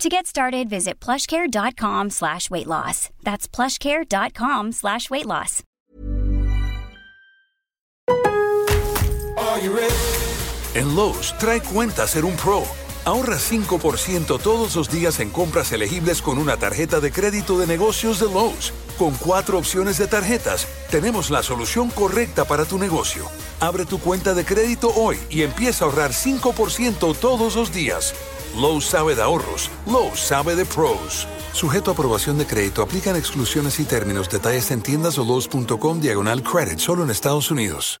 [0.00, 3.08] To get started, visit plushcare.com slash weight loss.
[3.24, 5.62] That's plushcare.com slash weight loss.
[10.74, 12.64] En Lowe's, trae cuenta ser un pro.
[13.06, 18.20] Ahorra 5% todos los días en compras elegibles con una tarjeta de crédito de negocios
[18.20, 18.74] de Lowe's.
[18.98, 23.24] Con cuatro opciones de tarjetas, tenemos la solución correcta para tu negocio.
[23.60, 28.12] Abre tu cuenta de crédito hoy y empieza a ahorrar 5% todos los días.
[28.56, 31.28] Lowe's sabe de ahorros, Lowe's sabe de pros.
[31.52, 34.30] Sujeto a aprobación de crédito, aplican exclusiones y términos.
[34.30, 38.00] Detalles en tiendas o Lowe's.com diagonal credit, solo en Estados Unidos.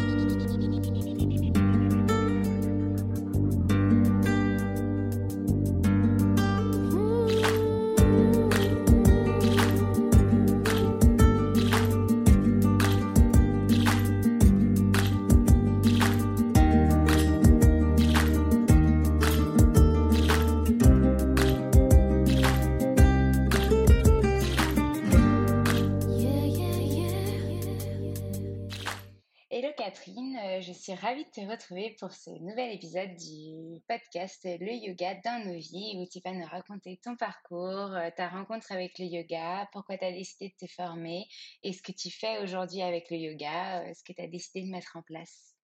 [30.91, 35.57] Suis ravie de te retrouver pour ce nouvel épisode du podcast Le Yoga dans nos
[35.57, 39.97] vies où tu vas nous raconter ton parcours, euh, ta rencontre avec le yoga, pourquoi
[39.97, 41.27] tu as décidé de te former
[41.63, 44.65] et ce que tu fais aujourd'hui avec le yoga, euh, ce que tu as décidé
[44.65, 45.55] de mettre en place.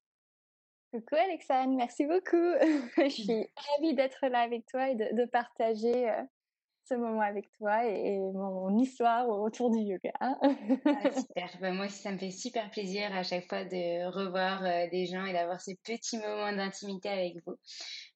[0.94, 2.54] Coucou Alexandre, merci beaucoup.
[2.98, 3.48] Je suis
[3.80, 6.24] ravie d'être là avec toi et de, de partager euh,
[6.88, 10.12] ce moment avec toi et, et mon histoire autour du yoga.
[10.20, 10.38] Ah,
[11.12, 14.88] super, Ben, moi aussi ça me fait super plaisir à chaque fois de revoir euh,
[14.90, 17.56] des gens et d'avoir ces petits moments d'intimité avec vous.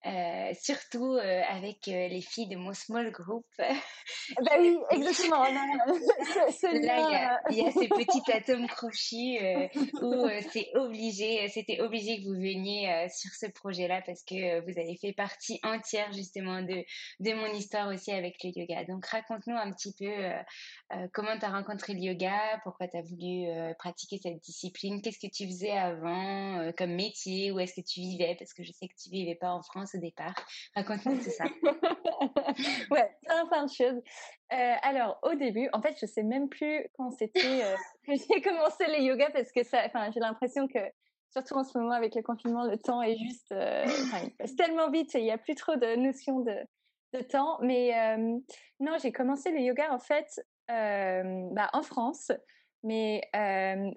[0.03, 3.45] Euh, surtout euh, avec euh, les filles de mon small group.
[3.59, 5.45] bah oui, exactement.
[5.45, 9.67] ce- ce Là, il y, a, lien, il y a ce petit atome crochu euh,
[10.01, 14.97] où c'est obligé, c'était obligé que vous veniez sur ce projet-là parce que vous avez
[14.99, 16.83] fait partie entière justement de,
[17.19, 18.83] de mon histoire aussi avec le yoga.
[18.85, 20.11] Donc raconte-nous un petit peu
[21.13, 23.47] comment tu as rencontré le yoga, pourquoi tu as voulu
[23.77, 28.35] pratiquer cette discipline, qu'est-ce que tu faisais avant comme métier, où est-ce que tu vivais?
[28.39, 30.33] Parce que je sais que tu vivais pas en France au départ.
[30.75, 31.45] Raconte-nous tout ça.
[32.91, 34.01] ouais, plein, de choses.
[34.53, 37.75] Euh, alors, au début, en fait, je sais même plus quand c'était euh,
[38.07, 40.79] que j'ai commencé le yoga parce que ça, enfin, j'ai l'impression que,
[41.31, 43.85] surtout en ce moment avec le confinement, le temps est juste, euh,
[44.57, 46.55] tellement vite et il n'y a plus trop de notion de,
[47.29, 47.59] temps.
[47.61, 47.91] Mais
[48.79, 52.31] non, j'ai commencé le yoga en fait bah, en France.
[52.83, 53.21] Mais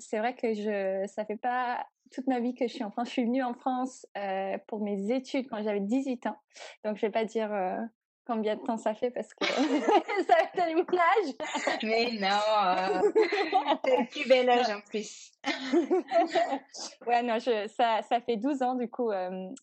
[0.00, 3.08] c'est vrai que je, ça fait pas toute ma vie que je suis en France.
[3.08, 6.38] Je suis venue en France euh, pour mes études quand j'avais 18 ans.
[6.84, 7.78] Donc, je vais pas dire euh,
[8.26, 11.82] combien de temps ça fait parce que ça va être une plage.
[11.82, 15.32] Mais non, euh, t'as le plus bel âge en plus.
[17.06, 19.10] ouais, non, je, ça, ça fait 12 ans, du coup,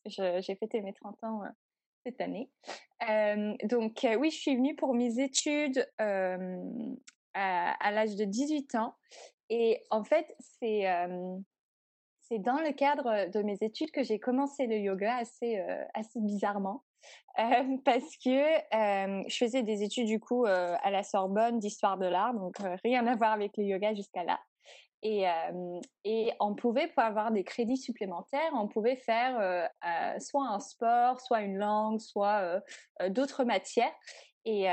[0.05, 1.41] j'ai fêté mes 30 ans
[2.05, 2.49] cette année.
[3.63, 5.87] Donc, oui, je suis venue pour mes études
[7.33, 8.95] à, l'âge de 18 ans.
[9.49, 10.85] Et en fait, c'est
[12.31, 15.61] c'est dans le cadre de mes études que j'ai commencé le yoga assez,
[15.93, 16.83] assez bizarrement.
[17.83, 22.55] parce que je faisais des études du coup à la Sorbonne d'histoire de l'art, donc
[22.83, 24.39] rien à voir avec le yoga jusqu'à là.
[25.03, 25.25] Et,
[26.39, 29.69] on pouvait, pour avoir des crédits supplémentaires, on pouvait faire
[30.19, 32.61] soit un sport, soit une langue, soit
[33.09, 33.93] d'autres matières.
[34.45, 34.67] Et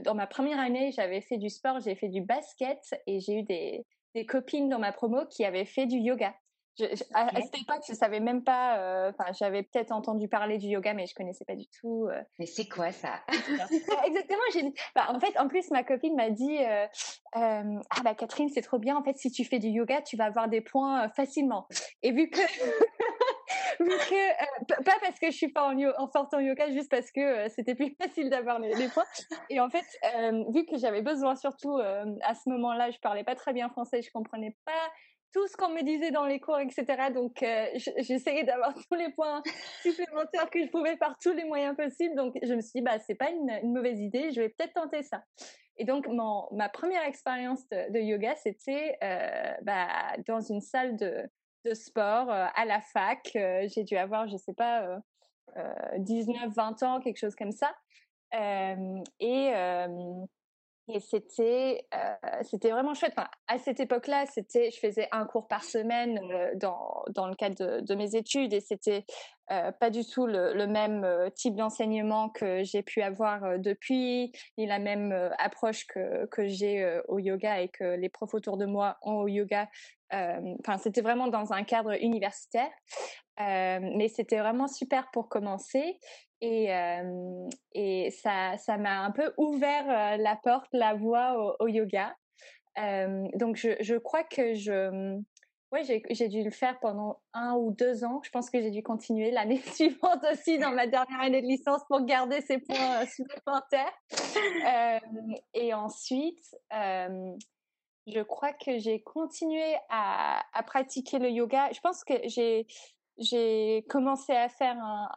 [0.00, 3.42] dans ma première année, j'avais fait du sport, j'ai fait du basket et j'ai eu
[3.44, 6.34] des copines dans ma promo qui avaient fait du yoga.
[6.78, 6.84] Je,
[7.14, 8.78] à, cette époque, je savais même pas.
[8.78, 12.06] euh, Enfin, j'avais peut-être entendu parler du yoga, mais je connaissais pas du tout.
[12.10, 12.20] euh.
[12.38, 13.20] Mais c'est quoi ça?
[14.04, 14.42] Exactement.
[14.52, 14.72] J'ai.
[14.94, 16.86] bah, en fait, en plus, ma copine m'a dit euh,
[17.34, 17.62] Ah
[18.04, 18.96] bah Catherine, c'est trop bien.
[18.96, 21.66] En fait, si tu fais du yoga, tu vas avoir des points facilement.
[22.02, 22.40] Et vu que
[23.80, 27.48] vu que pas parce que je suis pas en, en sortant yoga, juste parce que
[27.48, 29.04] c'était plus facile d'avoir les, les points.
[29.50, 29.84] Et en fait,
[30.50, 34.10] vu que j'avais besoin, surtout à ce moment-là, je parlais pas très bien français, je
[34.10, 34.72] comprenais pas
[35.36, 37.10] tout ce qu'on me disait dans les cours, etc.
[37.12, 37.66] Donc, euh,
[37.98, 39.42] j'essayais d'avoir tous les points
[39.82, 42.14] supplémentaires que je pouvais par tous les moyens possibles.
[42.14, 45.02] Donc, je me suis dit, bah, c'est pas une, mauvaise idée, je vais peut-être tenter
[45.02, 45.22] ça.
[45.76, 51.28] Et donc, mon, ma première expérience de, yoga, c'était euh, bah, dans une salle de,
[51.66, 53.30] de sport euh, à la fac.
[53.34, 54.98] J'ai dû avoir, je sais pas, euh,
[55.58, 57.74] euh, 19, 20 ans, quelque chose comme ça.
[58.32, 59.52] Et
[60.88, 63.14] et c'était euh, c'était vraiment chouette.
[63.48, 67.56] À cette époque-là, c'était je faisais un cours par semaine euh, dans dans le cadre
[67.56, 69.04] de, de mes études et c'était
[69.52, 74.32] euh, pas du tout le, même euh, type d'enseignement que j'ai pu avoir euh, depuis,
[74.58, 78.66] ni la même approche que que j'ai au yoga et que les profs autour de
[78.66, 79.68] moi ont au yoga.
[80.10, 82.70] Enfin, c'était vraiment dans un cadre universitaire,
[83.38, 85.98] mais c'était vraiment super pour commencer.
[86.40, 86.68] Et,
[87.72, 92.14] et ça, ça m'a un peu ouvert la porte, la voie au, au yoga.
[93.34, 95.18] Donc, je, je crois que je,
[95.72, 98.20] ouais, j'ai, dû le faire pendant un ou deux ans.
[98.24, 101.82] Je pense que j'ai dû continuer l'année suivante aussi dans ma dernière année de licence
[101.88, 103.92] pour garder ces points euh, supplémentaires.
[104.66, 104.98] Euh,
[105.54, 107.32] et ensuite, euh,
[108.06, 111.70] je crois que j'ai continué à, pratiquer le yoga.
[111.72, 112.14] Je pense que
[113.18, 114.48] j'ai commencé à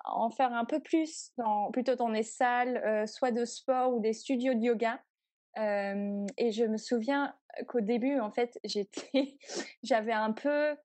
[0.05, 1.31] en faire un peu plus
[1.71, 4.99] plutôt dans des salles, soit de sport ou des studios de yoga.
[5.57, 7.33] Euh, et je me souviens
[7.67, 9.37] qu'au début, en fait, j'étais,
[9.83, 10.75] j'avais un peu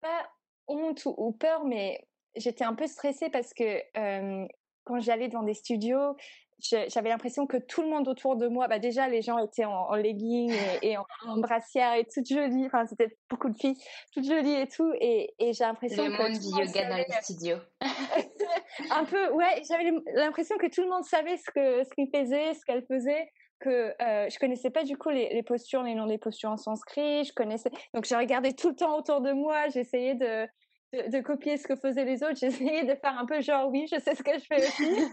[0.00, 0.30] pas
[0.66, 2.06] honte ou, ou peur, mais
[2.36, 4.46] j'étais un peu stressée parce que euh,
[4.84, 6.16] quand j'allais dans des studios,
[6.60, 9.72] j'avais l'impression que tout le monde autour de moi, bah déjà les gens étaient en,
[9.72, 13.76] en legging et, et en, en brassière et toutes jolies, enfin c'était beaucoup de filles,
[14.12, 17.58] toutes jolies et tout, et, et j'ai l'impression Le monde du yoga dans les studios.
[18.90, 22.54] un peu, ouais, j'avais l'impression que tout le monde savait ce que ce qu'il faisait,
[22.54, 26.06] ce qu'elle faisait, que euh, je connaissais pas du coup les, les postures, les noms
[26.06, 29.68] des postures en sanskrit, je connaissais, donc j'ai regardé tout le temps autour de moi,
[29.68, 30.46] j'essayais de,
[30.92, 33.98] de copier ce que faisaient les autres, j'essayais de faire un peu genre oui, je
[33.98, 35.10] sais ce que je fais aussi,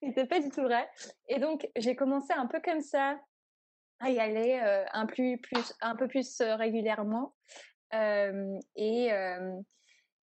[0.02, 0.88] c'était pas du tout vrai,
[1.28, 3.18] et donc j'ai commencé un peu comme ça
[4.00, 7.34] à y aller euh, un plus plus un peu plus euh, régulièrement,
[7.94, 9.10] Euh, et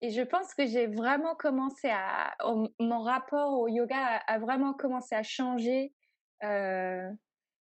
[0.02, 2.36] et je pense que j'ai vraiment commencé à,
[2.80, 5.94] mon rapport au yoga a, vraiment commencé à changer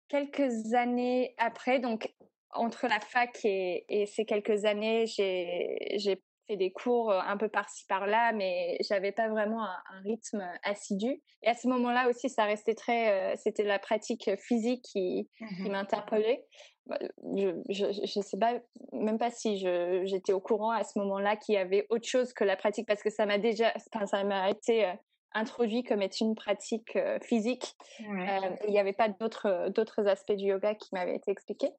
[0.08, 1.78] quelques années après.
[1.80, 2.12] Donc,
[2.54, 7.48] entre la fac et, et ces quelques années, j'ai, fait des cours euh, un peu
[7.48, 11.22] par-ci par-là, mais j'avais pas vraiment un, un rythme assidu.
[11.42, 15.70] Et à ce moment-là aussi, ça restait très, euh, c'était la pratique physique qui, qui
[15.70, 16.44] m'interpellait.
[16.86, 16.98] Bah,
[17.34, 18.60] Je, je, je sais pas,
[18.92, 19.56] même pas si
[20.04, 23.02] j'étais au courant à ce moment-là qu'il y avait autre chose que la pratique parce
[23.02, 24.92] que ça m'a déjà, enfin, ça m'a été euh,
[25.34, 27.74] introduit comme étant une pratique euh, physique.
[28.08, 28.28] Ouais.
[28.28, 31.72] Euh, il n'y avait pas d'autres, d'autres aspects du yoga qui m'avaient été expliqués.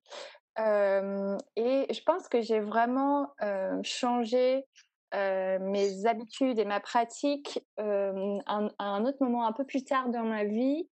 [0.60, 4.66] Euh, et je pense que j'ai vraiment euh, changé
[5.14, 9.84] euh, mes habitudes et ma pratique euh, un- à un autre moment un peu plus
[9.84, 10.90] tard dans ma vie.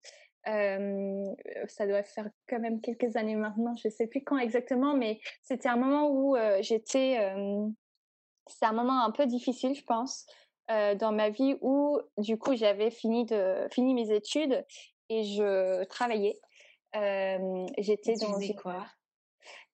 [0.47, 1.23] Euh,
[1.67, 5.69] ça doit faire quand même quelques années maintenant, je sais plus quand exactement, mais c'était
[5.69, 7.65] un moment où euh, j'étais, euh,
[8.47, 10.25] c'est un moment un peu difficile, je pense,
[10.71, 14.65] euh, dans ma vie où du coup j'avais fini de fini mes études
[15.09, 16.39] et je travaillais.
[16.95, 18.85] Euh, j'étais dans une- quoi?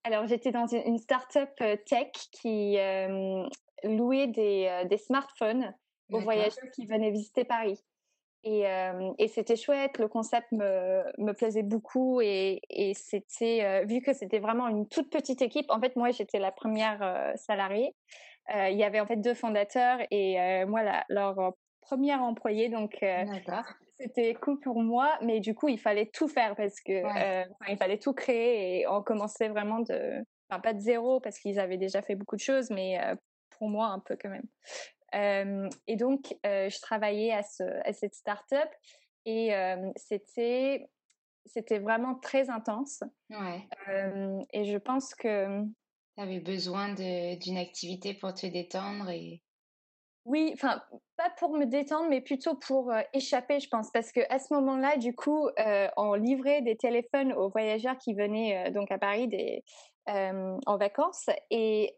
[0.04, 2.78] Alors, j'étais dans une, start-up euh, tech qui
[3.84, 5.76] louait des, des smartphones
[6.12, 7.84] aux voyageurs qui venaient visiter Paris.
[8.44, 13.86] Et, euh, et c'était chouette, le concept me, me plaisait beaucoup et, et c'était, euh,
[13.86, 17.34] vu que c'était vraiment une toute petite équipe, en fait, moi, j'étais la première euh,
[17.36, 17.96] salariée.
[18.56, 22.70] Euh, il y avait en fait deux fondateurs et euh, moi, la, leur première employée.
[22.70, 23.24] Donc, euh,
[24.00, 27.04] c'était cool pour moi, mais du coup, il fallait tout faire parce que
[27.70, 31.60] il fallait tout créer et on commençait vraiment de, enfin pas de zéro parce qu'ils
[31.60, 33.00] avaient déjà fait beaucoup de choses, mais
[33.58, 35.70] pour moi un peu quand même.
[35.88, 38.70] et donc, je travaillais à, ce, à cette start-up
[39.26, 39.52] et
[39.96, 40.88] c'était
[41.46, 43.04] c'était vraiment très intense.
[43.30, 43.68] Ouais.
[44.54, 45.66] et je pense que
[46.20, 49.42] tu avais besoin d'une activité pour te détendre et
[50.26, 50.80] oui, enfin,
[51.18, 54.98] pas pour me détendre, mais plutôt pour échapper, je pense, parce que à ce moment-là,
[54.98, 55.50] du coup,
[55.98, 59.64] on livrait des téléphones aux voyageurs qui venaient donc à Paris des,
[60.06, 61.30] en vacances.
[61.50, 61.98] Et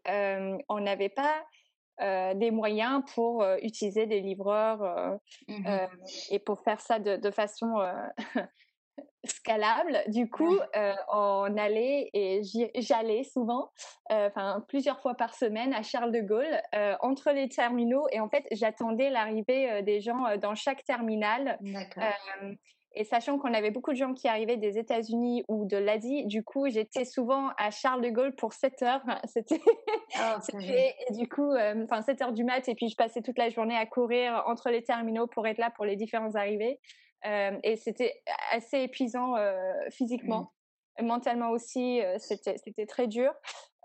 [0.70, 1.44] on n'avait pas
[2.36, 5.18] des moyens pour utiliser des livreurs
[5.50, 5.88] mmh
[6.30, 7.76] et pour faire ça de, de façon
[9.24, 10.04] scalable.
[10.08, 12.42] Du coup, euh, on allait et
[12.76, 13.72] j'allais souvent,
[14.12, 18.20] euh, enfin plusieurs fois par semaine à Charles de Gaulle euh, entre les terminaux et
[18.20, 21.60] en fait j'attendais l'arrivée des gens dans chaque terminal.
[22.94, 26.44] et sachant qu'on avait beaucoup de gens qui arrivaient des États-Unis ou de l'Asie, du
[26.44, 29.04] coup j'étais souvent à Charles de Gaulle pour 7 heures.
[29.26, 29.62] C'était
[30.18, 33.50] oh, et du coup, enfin 7 heures du mat et puis je passais toute la
[33.50, 36.80] journée à courir entre les terminaux pour être là pour les différents arrivées.
[37.24, 39.36] Et c'était assez épuisant
[39.92, 40.52] physiquement.
[41.00, 41.06] Mmh.
[41.06, 43.34] Mentalement aussi, c'était très dur.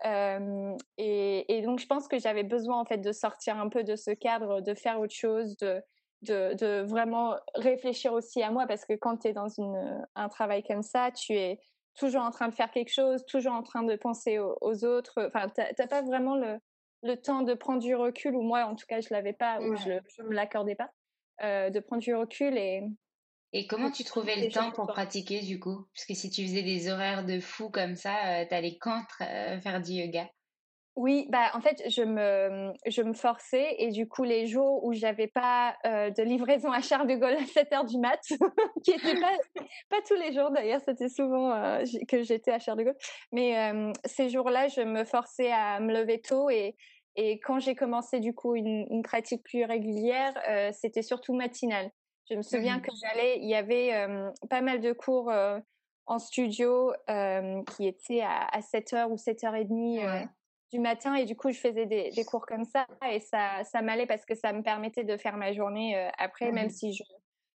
[0.04, 0.76] Et,
[1.48, 4.10] et, donc, je pense que j'avais besoin en fait de sortir un peu de ce
[4.10, 5.82] cadre, de faire autre chose, de,
[6.22, 10.28] de, de vraiment réfléchir aussi à moi, parce que quand tu es dans une, un
[10.28, 11.60] travail comme ça, tu es
[11.94, 15.30] toujours en train de faire quelque chose, toujours en train de penser aux, autres.
[15.34, 16.58] Enfin, t'as pas vraiment le,
[17.02, 19.76] le temps de prendre du recul, ou moi, en tout cas, je l'avais pas, ou
[19.76, 20.90] je, je me l'accordais pas,
[21.42, 22.82] de prendre du recul et,
[23.52, 25.86] et comment tu trouvais le temps pour pratiquer du coup?
[25.94, 29.04] Parce que si tu faisais des horaires de fou comme ça, tu euh, t'allais quand
[29.20, 30.28] euh, faire du yoga.
[30.96, 34.94] Oui, bah en fait, je me, je me forçais et du coup, les jours où
[34.94, 38.20] j'avais pas euh, de livraison à Charles de Gaulle à 7 heures du mat,
[38.84, 39.36] qui était pas,
[39.90, 42.96] pas tous les jours d'ailleurs, c'était souvent que j'étais à Charles de Gaulle,
[43.30, 46.76] mais ces jours-là, je me forçais à me lever tôt et,
[47.14, 50.32] et quand j'ai commencé du coup une, une pratique plus régulière,
[50.72, 51.90] c'était surtout matinale.
[52.28, 53.92] Je me souviens mmh que j'allais, il y avait
[54.50, 55.32] pas mal de cours
[56.06, 56.92] en studio
[57.76, 60.28] qui étaient à, 7h ou 7h30
[60.72, 64.06] du matin et du coup je faisais des, cours comme ça et ça, ça m'allait
[64.06, 67.04] parce que ça me permettait de faire ma journée après, même mmh si je,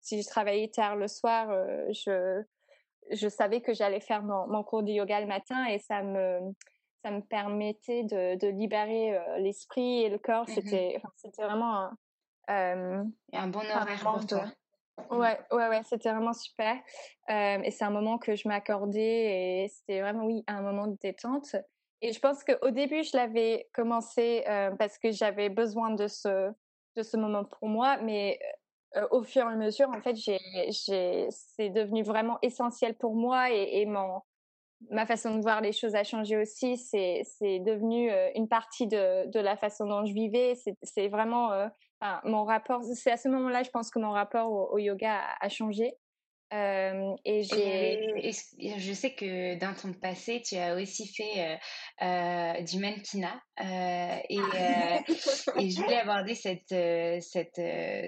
[0.01, 1.49] si je travaillais tard le soir,
[1.91, 2.43] je,
[3.13, 6.41] je savais que j'allais faire mon, cours de yoga le matin et ça me,
[7.05, 10.49] ça me permettait de, de libérer l'esprit et le corps.
[10.49, 11.91] Mmh c'était, c'était vraiment
[12.51, 14.45] euh, un bon horaire pour toi.
[15.11, 16.77] Ouais, ouais, ouais, c'était vraiment super.
[17.29, 20.97] Euh, et c'est un moment que je m'accordais et c'était vraiment, oui, un moment de
[21.01, 21.55] détente.
[22.01, 26.51] Et je pense qu'au début, je l'avais commencé euh, parce que j'avais besoin de ce,
[26.97, 28.39] de ce moment pour moi, mais
[29.11, 30.39] au fur et à mesure, en fait, j'ai,
[30.71, 34.23] j'ai, c'est devenu vraiment essentiel pour moi et, et mon,
[34.91, 36.77] ma façon de voir les choses a changé aussi.
[36.77, 37.25] C'est,
[37.61, 40.55] devenu une partie de, de la façon dont je vivais.
[40.55, 41.51] C'est, c'est vraiment
[42.25, 45.95] mon rapport, c'est à ce moment-là, je pense que mon rapport au, yoga a, changé.
[46.53, 48.33] Euh, et j'ai.
[48.79, 51.57] Je sais que dans ton passé, tu as aussi fait euh,
[52.03, 55.01] euh, du mannequinat et, ah.
[55.59, 56.75] et, je voulais aborder cette,
[57.23, 57.61] cette,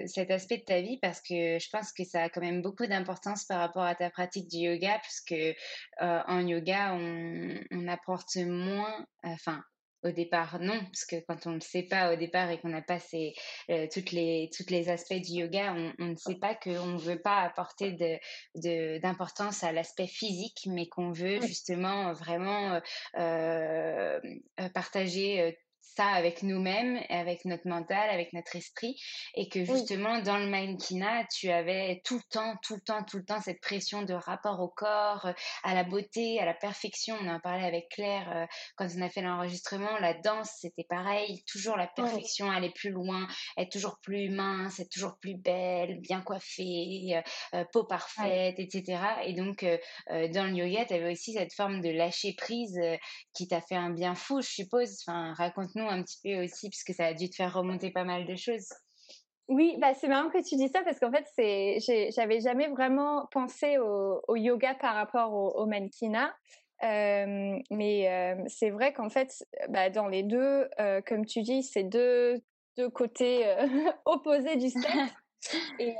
[0.07, 2.85] cet aspect de ta vie parce que je pense que ça a quand même beaucoup
[2.85, 5.53] d'importance par rapport à ta pratique du yoga parce que
[5.99, 9.61] en yoga, on, on apporte moins, enfin,
[10.03, 12.81] au départ, non, parce que quand on ne sait pas au départ et qu'on n'a
[12.81, 13.33] pas ces,
[13.69, 17.21] euh, toutes les toutes les aspects du yoga, on, ne sait pas qu'on ne veut
[17.21, 22.79] pas apporter de d'importance à l'aspect physique, mais qu'on veut justement vraiment
[23.17, 24.19] euh,
[24.59, 28.99] euh, partager ça avec nous-mêmes, avec notre mental, avec notre esprit,
[29.35, 33.17] et que justement dans le mannequinat, tu avais tout le temps, tout le temps, tout
[33.17, 35.33] le temps cette pression de rapport au corps, euh,
[35.63, 37.17] à la beauté, à la perfection.
[37.21, 38.45] On en parlait avec Claire euh,
[38.75, 39.97] quand on a fait l'enregistrement.
[39.99, 44.89] La danse, c'était pareil, toujours la perfection, aller plus loin, être toujours plus mince, être
[44.89, 47.21] toujours plus belle, bien coiffée,
[47.53, 49.01] euh, peau parfaite, etc.
[49.25, 49.65] Et donc
[50.09, 52.79] dans le yoga, tu avais aussi cette forme de lâcher prise
[53.33, 54.97] qui t'a fait un bien fou, je suppose.
[55.05, 58.25] Enfin, raconte un petit peu aussi, puisque ça a dû te faire remonter pas mal
[58.25, 58.69] de choses.
[59.49, 61.79] Oui, bah c'est marrant que tu dis ça parce qu'en fait, c'est,
[62.11, 66.35] j'avais jamais vraiment pensé au, yoga par rapport au, mannequinat.
[66.83, 71.63] Euh, mais euh, c'est vrai qu'en fait, bah, dans les deux, euh, comme tu dis,
[71.63, 72.35] c'est deux,
[72.77, 73.43] deux côtés
[74.05, 75.23] opposés du spectre.
[75.79, 75.95] Et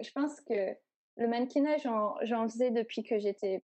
[0.00, 0.76] je pense que
[1.16, 3.62] le mannequinat, j'en faisais depuis que j'étais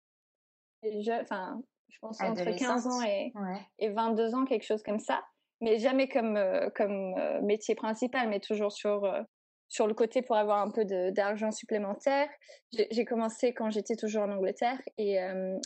[0.83, 3.33] jeune, enfin, je pense entre 15 ans et,
[3.79, 5.23] et 22 ans, quelque chose comme ça.
[5.61, 9.21] Mais jamais comme, euh, comme euh, métier principal, mais toujours sur, euh,
[9.69, 12.27] sur le côté pour avoir un peu d'argent supplémentaire.
[12.71, 15.17] J'ai commencé quand j'étais toujours en Angleterre et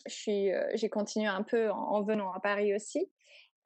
[0.06, 3.12] j'ai continué un peu en, venant à Paris aussi.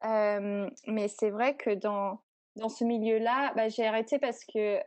[0.02, 2.20] mais c'est vrai que dans,
[2.56, 4.80] dans ce milieu-là, bah, j'ai arrêté parce que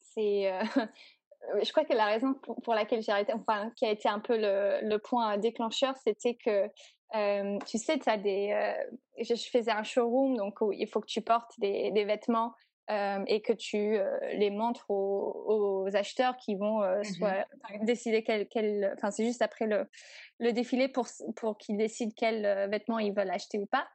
[0.00, 0.50] c'est
[1.62, 4.36] je crois que la raison pour, laquelle j'ai arrêté, enfin, qui a été un peu
[4.36, 6.68] le, le point déclencheur, c'était que,
[7.14, 11.20] euh, tu sais, as des, euh, je, faisais un showroom, donc il faut que tu
[11.20, 12.54] portes des, des vêtements
[12.90, 13.98] euh, et que tu
[14.32, 17.46] les montres aux, aux, acheteurs qui vont mmh soit
[17.82, 19.86] décider quel, quel enfin, c'est juste après le,
[20.38, 21.06] le défilé pour,
[21.36, 23.86] pour qu'ils décident quels vêtements ils veulent acheter ou pas.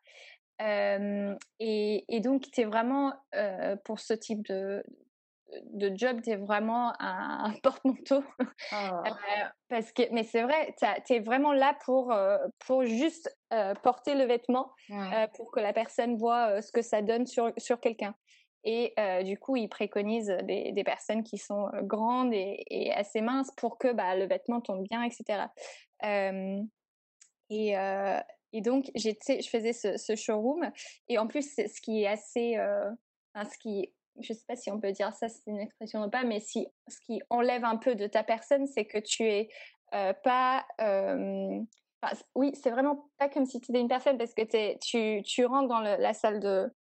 [0.59, 3.13] et, et, donc, tu es vraiment,
[3.83, 4.83] pour ce type de,
[5.73, 8.23] de job, tu es vraiment un, porte-manteau.
[8.71, 8.75] Oh.
[9.69, 10.75] parce que, mais c'est vrai,
[11.05, 12.13] tu es vraiment là pour,
[12.65, 13.35] pour juste
[13.83, 14.71] porter le vêtement,
[15.35, 18.15] pour que la personne voit ce que ça donne sur, sur quelqu'un.
[18.63, 23.77] Et du coup, ils préconisent des, des personnes qui sont grandes et, assez minces pour
[23.77, 25.45] que bah, le vêtement tombe bien, etc.
[27.49, 27.75] et,
[28.53, 29.11] et donc, je
[29.49, 30.71] faisais ce, ce, showroom.
[31.07, 32.57] Et en plus, ce qui est assez...
[33.35, 36.23] ce qui je sais pas si on peut dire ça, c'est une expression ou pas,
[36.23, 39.49] mais si ce qui enlève un peu de ta personne, c'est que tu es
[39.93, 40.65] euh, pas.
[40.81, 41.59] Euh,
[42.35, 44.43] oui, c'est vraiment pas comme si tu étais une personne parce que
[44.77, 46.71] tu, tu rentres dans la salle de.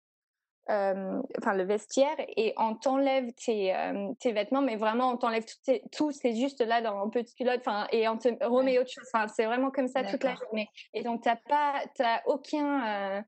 [0.69, 3.73] Euh, enfin, le vestiaire et on t'enlève tes,
[4.19, 7.61] tes vêtements, mais vraiment on t'enlève tout, tout c'est juste là dans un petit culotte,
[7.61, 9.09] enfin, et on te remet autre chose.
[9.14, 10.69] Enfin, c'est vraiment comme ça toute la journée.
[10.93, 13.25] Et donc, t'as pas, t'as aucun,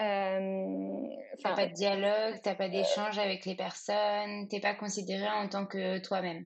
[0.00, 1.06] euh,
[1.42, 5.66] t'as pas de dialogue, t'as pas d'échange avec les personnes, t'es pas considéré en tant
[5.66, 6.44] que toi-même.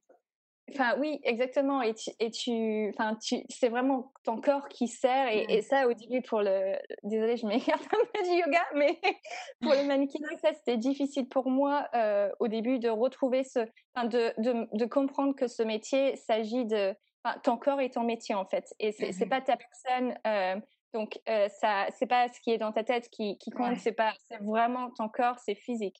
[0.72, 1.80] Enfin oui, exactement.
[1.80, 5.28] Et tu, et tu, enfin tu, c'est vraiment ton corps qui sert.
[5.28, 8.98] Et, et, ça, au début, pour le, désolé, je m'écarte un peu du yoga, mais
[9.62, 13.60] pour le mannequinat, ça c'était difficile pour moi euh, au début de retrouver ce,
[13.94, 18.02] enfin de, de, de comprendre que ce métier s'agit de, enfin, ton corps est ton
[18.02, 20.18] métier en fait, et c'est, c'est mmh pas ta personne.
[20.26, 20.56] Euh,
[20.96, 23.92] donc, euh, ça, c'est pas ce qui est dans ta tête qui, qui compte, c'est
[23.92, 25.98] pas, c'est vraiment ton corps, c'est physique.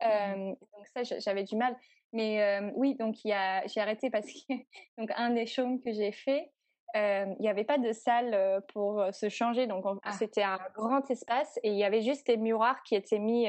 [0.00, 1.76] Mmh euh, donc ça, j'avais du mal.
[2.14, 4.54] Mais euh, oui, donc il y a, j'ai arrêté parce que
[4.98, 6.50] donc un des shows que j'ai fait,
[6.94, 10.12] il n'y avait pas de salle pour se changer, donc ah.
[10.12, 13.46] c'était un grand espace et il y avait juste des miroirs qui étaient mis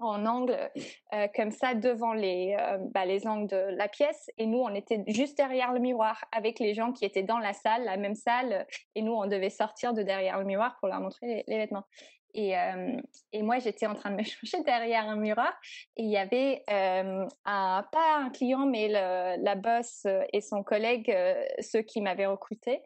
[0.00, 0.70] en angle
[1.14, 4.30] euh, comme ça devant les, euh, bah, les angles de la pièce.
[4.38, 7.52] Et nous on était juste derrière le miroir avec les gens qui étaient dans la
[7.52, 8.66] salle, la même salle.
[8.94, 11.84] Et nous on devait sortir de derrière le miroir pour leur montrer les, vêtements.
[12.32, 12.96] Et, euh,
[13.32, 15.52] et moi j'étais en train de me changer derrière un miroir.
[15.96, 21.14] Et il y avait un pas un client mais la boss et son collègue
[21.60, 22.82] ceux qui m'avaient recruté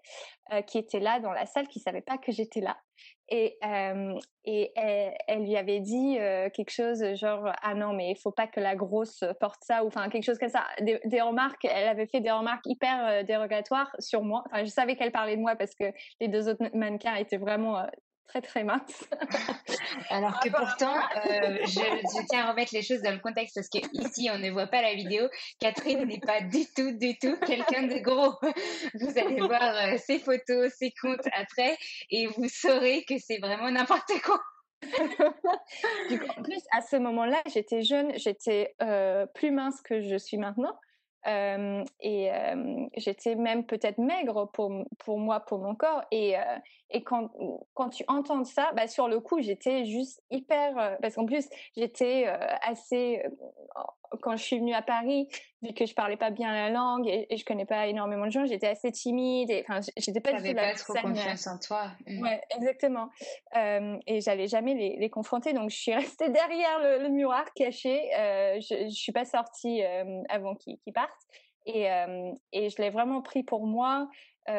[0.66, 2.76] qui étaient là dans la salle qui savaient pas que j'étais là
[3.28, 8.16] et, euh, et elle, lui avait dit euh, quelque chose genre ah non mais il
[8.16, 10.64] faut pas que la grosse porte ça ou enfin quelque chose comme ça.
[10.80, 14.44] Des, remarques elle avait fait des remarques hyper euh, dérogatoires sur moi.
[14.46, 15.84] Enfin je savais qu'elle parlait de moi parce que
[16.20, 17.86] les deux autres mannequins étaient vraiment
[18.26, 19.04] très très mince.
[20.10, 23.78] Alors que pourtant, euh, je, tiens à remettre les choses dans le contexte parce que
[23.92, 25.28] ici on ne voit pas la vidéo.
[25.60, 28.34] Catherine n'est pas du tout, du tout quelqu'un de gros.
[28.94, 31.76] Vous allez voir euh, ses photos, ses comptes après
[32.10, 34.40] et vous saurez que c'est vraiment n'importe quoi.
[34.84, 40.78] en plus, à ce moment-là, j'étais jeune, j'étais euh, plus mince que je suis maintenant
[41.26, 42.30] et
[42.96, 46.02] j'étais même peut-être maigre pour, pour moi, pour mon corps.
[46.10, 46.34] Et,
[46.90, 47.30] et quand,
[47.74, 50.98] quand tu entends ça, bah, sur le coup, j'étais juste hyper...
[51.00, 52.26] parce qu'en plus, j'étais
[52.62, 53.22] assez...
[54.20, 55.28] quand je suis venue à Paris,
[55.62, 58.44] vu que je parlais pas bien la langue et, je connais pas énormément de gens,
[58.44, 59.50] j'étais assez timide.
[59.50, 61.90] Et enfin, j'étais pas du tout pas trop confiance en toi.
[62.06, 62.22] Mmh.
[62.22, 63.08] Ouais, exactement.
[63.54, 68.10] et j'allais jamais les, les, confronter, donc je suis restée derrière le, miroir caché.
[68.14, 69.82] je, je suis pas sortie
[70.28, 71.10] avant qu'ils partent.
[71.66, 71.86] Et,
[72.52, 74.08] et je l'ai vraiment pris pour moi.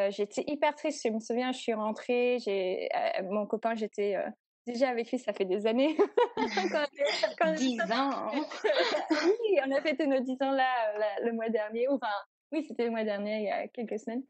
[0.09, 1.01] j'étais hyper triste.
[1.05, 2.37] Je me souviens, je suis rentrée.
[2.43, 2.89] J'ai
[3.29, 4.17] mon copain, j'étais
[4.65, 5.95] déjà avec lui, ça fait des années.
[7.58, 8.32] Dix ans.
[9.12, 11.88] oui, on a fêté nos dix ans là, le mois dernier.
[11.88, 12.08] Enfin,
[12.51, 14.23] oui, c'était le mois dernier, il y a quelques semaines.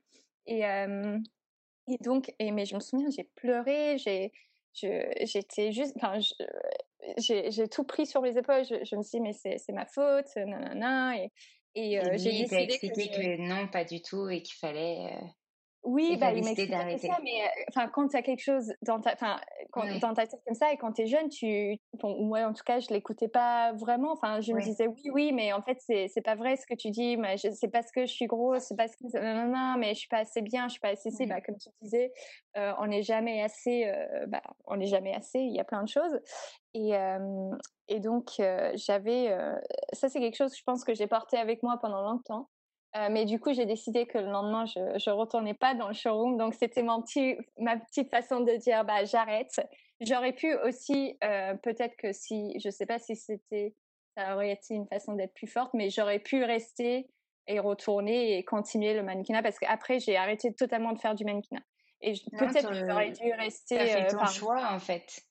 [0.48, 3.98] Et, et donc, et, mais je me souviens, j'ai pleuré.
[3.98, 4.32] J'ai
[4.76, 6.20] j'étais juste, enfin,
[7.18, 8.66] j'ai tout pris sur les épaules.
[8.66, 11.18] Je, je me suis dit, mais c'est ma faute, nanana.
[11.18, 11.32] Et,
[11.76, 15.12] et, euh, j'ai décidé expliqué que, non, pas du tout, et qu'il fallait.
[15.12, 15.26] Euh,
[15.86, 19.40] oui, bah, il m'expliquait ça, mais enfin, quand tu as quelque chose dans ta, enfin,
[20.02, 22.64] dans ta tête comme ça, et quand tu es jeune, tu, bon, moi en tout
[22.66, 24.12] cas, je l'écoutais pas vraiment.
[24.12, 26.76] Enfin, je me disais oui, oui, mais en fait, c'est, c'est pas vrai ce que
[26.76, 27.18] tu dis.
[27.18, 30.00] Mais c'est parce que je suis grosse, c'est parce que non, non, non, mais je
[30.00, 31.10] suis pas assez bien, je suis pas assez.
[31.26, 32.12] Bah, comme tu disais,
[32.58, 33.92] euh, on n'est jamais assez.
[34.28, 35.40] bah, on n'est jamais assez.
[35.40, 36.20] Il y a plein de choses.
[36.74, 36.92] Et
[37.88, 38.32] Et donc,
[38.74, 39.38] j'avais,
[39.94, 42.50] ça c'est quelque chose, je pense que j'ai porté avec moi pendant longtemps.
[43.12, 46.38] Mais du coup, j'ai décidé que le lendemain, je ne retournais pas dans le showroom.
[46.38, 49.60] Donc, c'était mon petit, ma petite façon de dire, bah, j'arrête.
[50.02, 53.76] J'aurais pu aussi, peut-être que si, je ne sais pas si c'était,
[54.18, 57.10] ça aurait été une façon d'être plus forte, mais j'aurais pu rester
[57.48, 61.62] et retourner et continuer le mannequinat parce qu'après, j'ai arrêté totalement de faire du mannequinat.
[62.02, 63.78] Et peut-être que j'aurais dû rester.
[63.78, 65.22] Tu fait ton choix, en fait.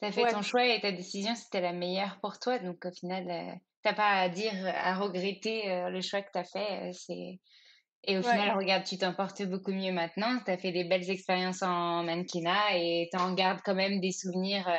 [0.00, 2.58] Tu as fait ton choix et ta décision, c'était la meilleure pour toi.
[2.58, 6.92] Donc, au final, t'as pas à dire, à regretter le choix que tu as fait.
[6.92, 7.40] c'est...
[8.04, 10.38] Et au final, regarde, tu t'en portes beaucoup mieux maintenant.
[10.44, 14.12] Tu as fait des belles expériences en mannequinat et tu en gardes quand même des
[14.12, 14.70] souvenirs,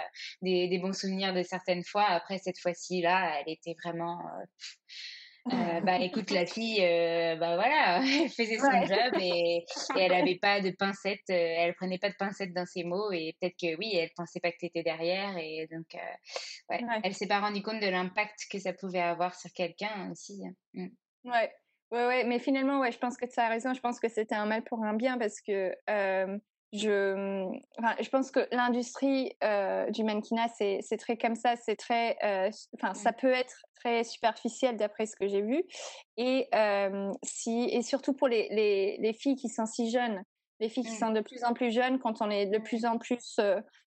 [0.41, 2.05] des, des, bons souvenirs de certaines fois.
[2.05, 4.19] Après, cette fois-ci, là, elle était vraiment
[5.53, 9.65] euh, bah écoute la fille euh, bah voilà elle faisait son job et,
[9.97, 13.35] elle avait pas de pincettes euh, elle prenait pas de pincettes dans ses mots et
[13.39, 15.87] peut-être que oui elle pensait pas que tu étais derrière et donc
[16.69, 20.41] ouais, elle s'est pas rendue compte de l'impact que ça pouvait avoir sur quelqu'un aussi
[20.73, 20.87] mmh.
[21.25, 21.51] ouais.
[21.91, 24.35] Ouais ouais mais finalement ouais je pense que tu as raison je pense que c'était
[24.35, 25.73] un mal pour un bien parce que
[26.71, 27.45] je,
[27.79, 32.17] enfin, je pense que l'industrie euh, du mannequinat, c'est, c'est très comme ça, c'est très,
[32.23, 35.63] euh, enfin, ça peut être très superficiel d'après ce que j'ai vu.
[36.17, 40.21] Et, euh, si, et surtout pour les, les, les, filles qui sont si jeunes,
[40.59, 42.99] les filles qui sont de plus en plus jeunes, quand on est de plus en
[42.99, 43.39] plus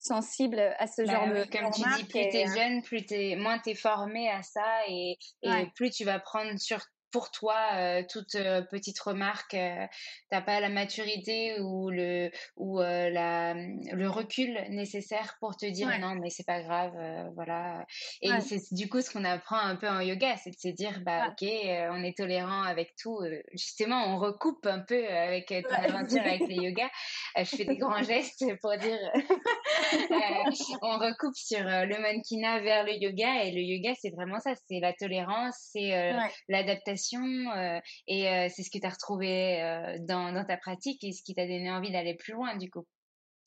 [0.01, 1.45] sensible à ce bah genre de.
[1.45, 4.65] Comme tu dis, plus tu es jeune, plus t'es, moins tu es formé à ça
[4.89, 6.81] et, et plus tu vas prendre sur
[7.15, 9.87] pour toi euh, toute euh, petite remarque euh,
[10.31, 16.17] t'as pas la maturité ou le ou la le recul nécessaire pour te dire non
[16.17, 16.93] mais c'est pas grave
[17.37, 17.87] voilà
[18.21, 21.03] et c'est du coup ce qu'on apprend un peu en yoga c'est de se dire
[21.07, 21.49] bah ok
[21.93, 23.21] on est tolérant avec tout
[23.53, 26.91] justement on recoupe un peu avec ton aventure avec le yoga.
[27.37, 28.99] Je fais des grands gestes pour dire
[30.83, 34.81] on recoupe sur le mannequinat vers le yoga et le yoga c'est vraiment ça c'est
[34.81, 36.13] la tolérance c'est
[36.49, 41.03] l'adaptation euh, et euh, c'est ce que tu as retrouvé euh, dans, dans, ta pratique
[41.05, 42.87] et ce qui t'a donné envie d'aller plus loin du coup.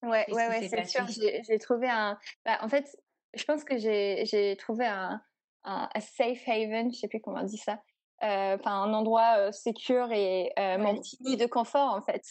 [0.03, 1.05] Ouais, ouais, ouais, c'est sûr.
[1.07, 2.17] J'ai trouvé un.
[2.45, 2.95] Bah, en fait,
[3.33, 5.19] je pense que j'ai trouvé un,
[5.63, 7.81] un, safe haven, je sais plus comment on dit ça.
[8.21, 12.23] Enfin, un endroit sécure et mon petit nid de confort en fait.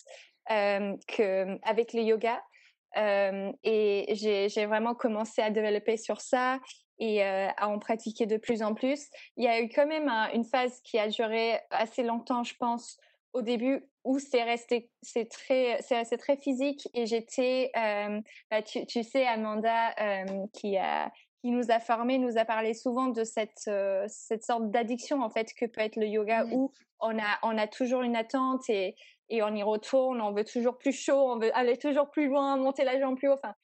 [0.48, 2.40] que avec le yoga.
[2.94, 6.60] et j'ai vraiment commencé à développer sur ça
[6.98, 9.08] et euh, à en pratiquer de plus en plus.
[9.36, 12.98] Il y a eu quand même une phase qui a duré assez longtemps, je pense,
[13.32, 18.62] au début où c'est resté, c'est très, c'est resté très physique et j'étais, euh, bah,
[18.62, 23.08] tu, tu, sais, Amanda, euh, qui a, qui nous a formés, nous a parlé souvent
[23.08, 26.52] de cette, euh, cette sorte d'addiction en fait que peut être le yoga mmh.
[26.52, 28.94] où on a, on a toujours une attente et,
[29.28, 32.56] et on y retourne, on veut toujours plus chaud, on veut aller toujours plus loin,
[32.56, 33.34] monter la jambe plus haut.
[33.34, 33.54] Enfin,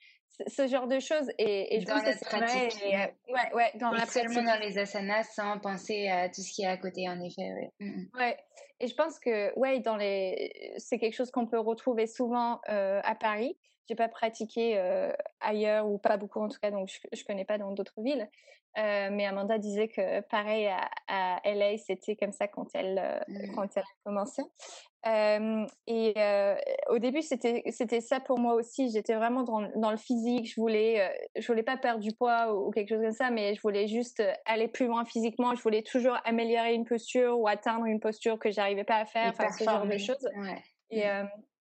[0.47, 1.31] ce genre de choses.
[1.39, 2.79] Et, et je dans pense que pratique.
[2.81, 6.53] vrai, et, ouais ouais dans la seulement dans les asanas sans penser à tout ce
[6.53, 8.11] qui est à côté en effet ouais, mm, mm.
[8.19, 8.37] ouais.
[8.81, 13.01] et je pense que ouais dans les c'est quelque chose qu'on peut retrouver souvent euh,
[13.05, 13.57] à Paris
[13.89, 17.45] j'ai pas pratiqué euh, ailleurs ou pas beaucoup en tout cas donc je, je connais
[17.45, 18.29] pas dans d'autres villes
[18.79, 23.21] euh, mais Amanda disait que pareil à, à LA c'était comme ça quand elle euh,
[23.29, 23.55] mmh.
[23.55, 24.43] quand elle a commencé
[25.05, 26.15] et
[26.89, 30.61] au début c'était c'était ça pour moi aussi j'étais vraiment dans, dans, le physique je
[30.61, 33.89] voulais je voulais pas perdre du poids ou, quelque chose comme ça mais je voulais
[33.89, 38.39] juste aller plus loin physiquement je voulais toujours améliorer une posture ou atteindre une posture
[38.39, 40.63] que j'arrivais pas à faire enfin ce genre de choses ouais.
[40.91, 41.03] et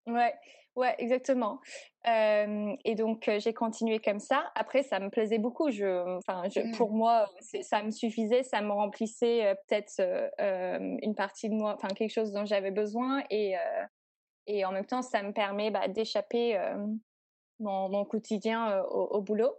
[0.08, 0.34] ouais
[0.78, 1.60] Ouais, exactement.
[2.08, 4.52] Euh, et donc j'ai continué comme ça.
[4.56, 5.70] Après, ça me plaisait beaucoup.
[5.70, 6.72] Je, enfin, je, mmh.
[6.78, 7.30] pour moi,
[7.62, 10.02] ça me suffisait, ça me remplissait peut-être
[10.40, 13.22] une partie de moi, enfin quelque chose dont j'avais besoin.
[13.30, 13.56] Et
[14.48, 16.58] et en même temps, ça me permet bah, d'échapper
[17.60, 19.54] mon, mon, quotidien au, au, boulot.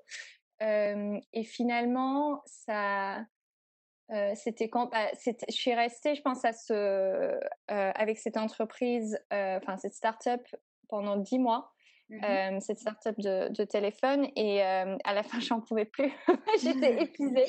[0.61, 3.19] et finalement, ça,
[4.11, 7.39] euh, c'était quand bah, je suis restée, je pense, à ce, euh,
[7.69, 10.47] avec cette entreprise, enfin cette start-up
[10.89, 11.73] pendant dix mois.
[12.13, 16.13] Mmh euh, cette startup de, de téléphone et euh, à la fin j'en pouvais plus.
[16.63, 17.47] J'étais épuisée.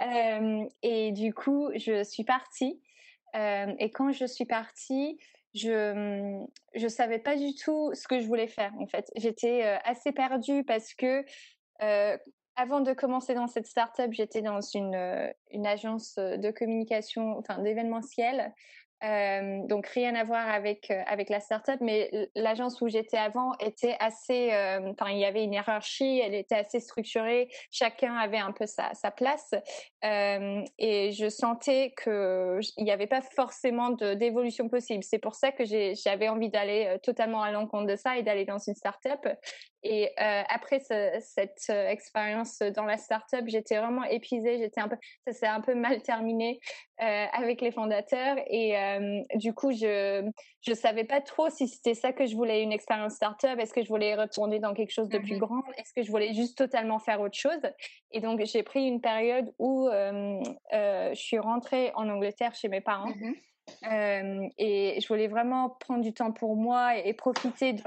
[0.00, 2.80] Euh, et du coup je suis partie.
[3.36, 5.18] Et quand je suis partie
[5.54, 6.40] je
[6.74, 9.10] je savais pas du tout ce que je voulais faire en fait.
[9.16, 11.24] J'étais assez perdue parce que
[12.56, 18.52] avant de commencer dans cette startup, j'étais dans une, une agence de communication, enfin d'événementiel,
[19.04, 23.52] euh, donc rien à voir avec euh, avec la startup, mais l'agence où j'étais avant
[23.58, 28.38] était assez, euh, enfin il y avait une hiérarchie, elle était assez structurée, chacun avait
[28.38, 29.52] un peu sa sa place,
[30.02, 35.02] et je sentais que il n'y avait pas forcément d'évolution possible.
[35.02, 38.58] C'est pour ça que j'avais envie d'aller totalement à l'encontre de ça et d'aller dans
[38.58, 39.28] une startup.
[39.84, 44.56] Et euh, après cette euh, expérience dans la startup, j'étais vraiment épuisée.
[44.56, 46.58] J'étais un peu, ça s'est un peu mal terminé
[47.02, 48.38] euh, avec les fondateurs.
[48.46, 48.74] Et
[49.34, 50.28] du coup, je
[50.66, 53.58] je savais pas trop si c'était ça que je voulais, une expérience startup.
[53.58, 55.62] Est-ce que je voulais retourner dans quelque chose de plus mmh grand?
[55.76, 57.60] Est-ce que je voulais juste totalement faire autre chose?
[58.10, 63.10] Et donc, j'ai pris une période où je suis rentrée en Angleterre chez mes parents.
[63.10, 63.32] Mmh
[64.58, 67.82] et je voulais vraiment prendre du temps pour moi et profiter de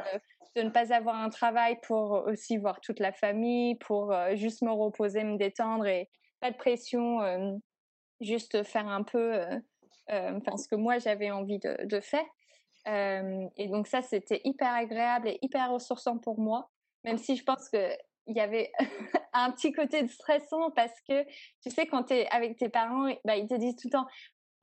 [0.57, 4.63] de ne pas avoir un travail pour aussi voir toute la famille, pour euh, juste
[4.63, 7.53] me reposer, me détendre et pas de pression, euh,
[8.21, 9.59] juste faire un peu euh,
[10.09, 12.25] enfin, ce que moi j'avais envie de, de faire.
[12.87, 16.69] et donc ça, c'était hyper agréable et hyper ressourçant pour moi,
[17.03, 17.91] même si je pense que
[18.25, 18.71] il y avait
[19.33, 21.23] un petit côté de stressant parce que
[21.61, 24.07] tu sais quand tu es avec tes parents bah, ils te disent tout le temps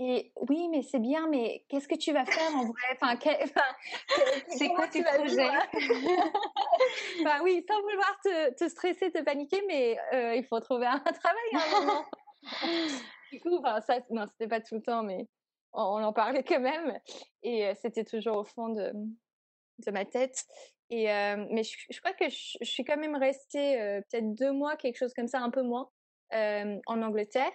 [0.01, 2.99] et oui, mais c'est bien, mais qu'est-ce que tu vas faire en vrai?
[3.01, 3.17] Enfin,
[4.49, 5.49] C'est quoi tes projets?
[7.21, 10.99] Enfin oui, sans vouloir te, te, stresser, te paniquer, mais euh, il faut trouver un
[10.99, 12.05] travail à un moment.
[13.33, 15.29] du coup, enfin, ça, non, c'était pas tout le temps, mais
[15.73, 16.99] on, en parlait quand même.
[17.45, 20.45] Et euh, c'était toujours au fond de, de ma tête.
[20.91, 23.77] Et, euh, mais je, crois que je, je, suis quand même restée
[24.11, 25.89] peut-être deux mois, quelque chose comme ça, un peu moins.
[26.35, 27.53] Euh, en Angleterre.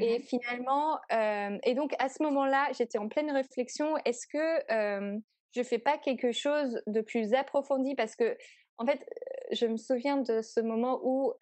[0.00, 3.96] Et mmh finalement, euh, et donc à ce moment-là, j'étais en pleine réflexion.
[4.06, 5.18] Est-ce que euh,
[5.54, 7.94] je fais pas quelque chose de plus approfondi?
[7.94, 8.36] Parce que
[8.78, 8.98] en fait,
[9.52, 11.34] je me souviens de ce moment où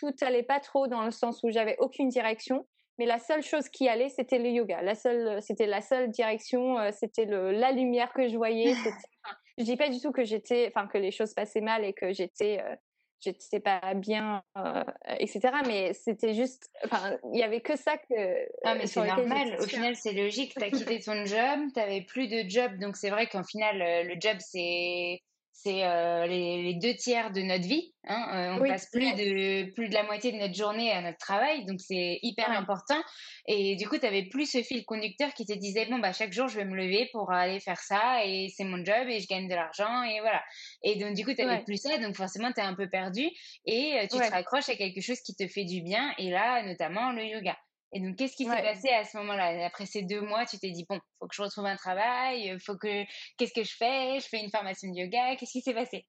[0.00, 2.66] tout allait pas trop dans le sens où j'avais aucune direction,
[2.98, 4.80] mais la seule chose qui allait, c'était le yoga.
[4.80, 8.72] La seule, c'était la seule direction, c'était la lumière que je voyais.
[9.58, 12.12] je dis pas du tout que j'étais, enfin que les choses passaient mal et que
[12.12, 12.60] j'étais
[13.20, 14.84] j'étais pas bien, euh,
[15.18, 15.40] etc.
[15.66, 18.48] Mais c'était juste, enfin, il y avait que ça que.
[18.64, 19.56] Ah, mais c'est normal.
[19.60, 20.54] Au final, c'est logique.
[20.56, 22.78] Tu as quitté ton job, tu n'avais plus de job.
[22.78, 25.22] Donc, c'est vrai qu'en final, euh, le job, c'est
[25.62, 27.92] c'est euh, les, deux tiers de notre vie.
[28.04, 28.28] Hein.
[28.32, 31.64] Euh, on passe plus de plus de la moitié de notre journée à notre travail,
[31.66, 33.00] donc c'est hyper important.
[33.46, 36.32] Et du coup, tu avais plus ce fil conducteur qui te disait bon bah chaque
[36.32, 39.26] jour je vais me lever pour aller faire ça et c'est mon job et je
[39.26, 40.42] gagne de l'argent et voilà.
[40.84, 43.28] Et donc du coup, tu n'avais plus ça, donc forcément tu es un peu perdu
[43.66, 46.62] et euh, tu te raccroches à quelque chose qui te fait du bien et là
[46.64, 47.56] notamment le yoga.
[47.92, 49.64] Et donc, qu'est-ce qui s'est passé à ce moment-là?
[49.66, 52.76] Après ces deux mois, tu t'es dit, bon, faut que je retrouve un travail, faut
[52.76, 53.04] que,
[53.36, 54.18] qu'est-ce que je fais?
[54.20, 56.06] Je fais une formation de yoga, qu'est-ce qui s'est passé?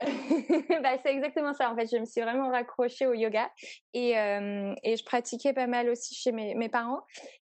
[0.82, 1.70] Bah, c'est exactement ça.
[1.70, 3.50] En fait, je me suis vraiment raccrochée au yoga
[3.94, 7.00] et, euh, et je pratiquais pas mal aussi chez mes, mes parents.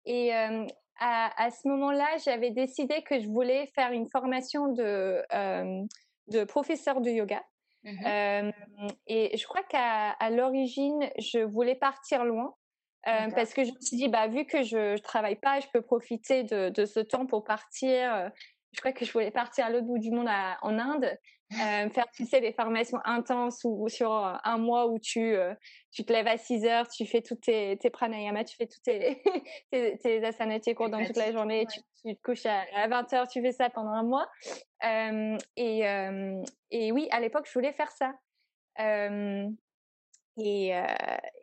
[0.04, 0.66] Et euh,
[0.98, 5.82] à, à, ce moment-là, j'avais décidé que je voulais faire une formation de, euh,
[6.28, 7.42] de professeur de yoga.
[7.82, 8.50] Mmh
[9.06, 12.54] et je crois qu'à l'origine, je voulais partir loin.
[13.08, 15.66] Euh, parce que je me suis dit, bah, vu que je, je travaille pas, je
[15.72, 18.14] peux profiter de, de ce temps pour partir.
[18.14, 18.28] Euh,
[18.72, 20.28] je crois que je voulais partir à l'autre bout du monde
[20.62, 21.18] en Inde,
[21.52, 25.54] euh, faire tu sais des formations intenses ou, sur un mois où tu euh,
[25.90, 28.80] tu te lèves à 6 heures, tu fais tous tes, tes pranayamas, tu fais tous
[28.80, 29.22] tes
[29.72, 32.86] tes, tes asanas, tes cours dans toute la journée, tu, tu, te couches à, à,
[32.86, 34.28] 20 heures, tu fais ça pendant un mois.
[35.56, 35.80] Et
[36.72, 38.12] et oui, à l'époque, je voulais faire ça.
[40.42, 40.84] Et, euh,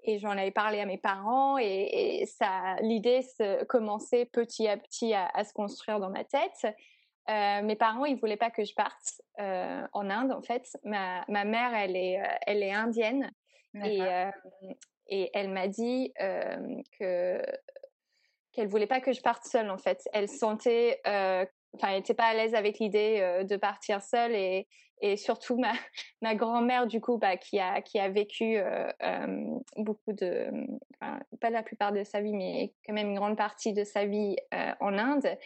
[0.03, 3.21] et j'en avais parlé à mes parents et, et ça, l'idée
[3.67, 6.65] commençait petit à petit à, à, se construire dans ma tête.
[7.29, 10.65] Euh, mes parents, ils voulaient pas que je parte euh, en Inde, en fait.
[10.83, 13.31] Ma, ma mère, elle est, elle est indienne
[13.83, 13.99] et,
[15.07, 17.41] et elle m'a dit que
[18.53, 20.07] qu'elle voulait pas que je parte seule, en fait.
[20.13, 21.01] Elle sentait
[21.73, 24.67] enfin, elle n'était pas à l'aise avec l'idée euh, de partir seule et,
[25.01, 25.71] et surtout ma,
[26.21, 30.47] ma grand-mère du coup bah, qui a qui a vécu euh, euh, beaucoup de
[30.99, 34.05] enfin, pas la plupart de sa vie mais quand même une grande partie de sa
[34.05, 34.35] vie
[34.79, 35.37] en Inde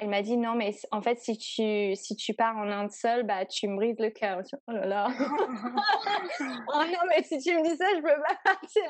[0.00, 3.24] elle m'a dit non mais en fait si tu si tu pars en Inde seule
[3.24, 4.40] bah tu me brises le cœur.
[4.66, 5.08] Oh là là.
[6.40, 8.82] Oh non mais si tu me dis ça je peux pas partir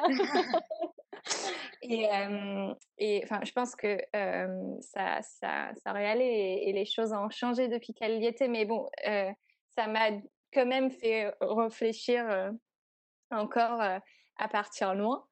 [1.83, 3.99] et enfin je pense que
[4.81, 8.65] ça ça ça aurait allé et, les choses ont changé depuis qu'elle y était mais
[8.65, 8.89] bon
[9.75, 10.11] ça m'a
[10.53, 12.53] quand même fait réfléchir
[13.31, 15.27] encore à partir loin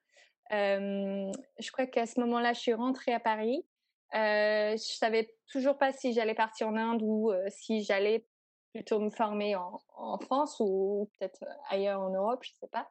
[0.50, 3.64] je crois qu'à ce moment-là je suis rentrée à Paris
[4.12, 8.26] je savais toujours pas si j'allais partir en Inde ou si j'allais
[8.72, 12.90] plutôt me former en, en France ou peut-être ailleurs en Europe, je sais pas.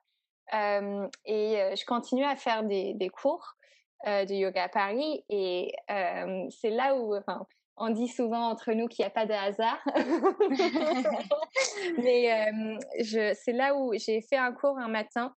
[0.53, 3.55] Euh, et euh, je continuais à faire des, des cours
[4.07, 5.73] euh, de yoga à Paris et
[6.49, 9.79] c'est là où, enfin, on dit souvent entre nous qu'il n'y a pas de hasard,
[11.97, 15.35] mais c'est là où j'ai fait un cours un matin.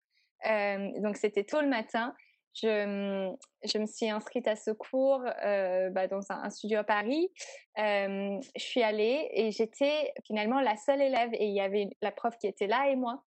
[1.01, 2.13] donc c'était tôt le matin
[2.61, 7.31] je, je me suis inscrite à ce cours euh, bah, dans un, studio à Paris.
[7.77, 12.11] Euh, je suis allée et j'étais finalement la seule élève et il y avait la
[12.11, 13.23] prof qui était là et moi.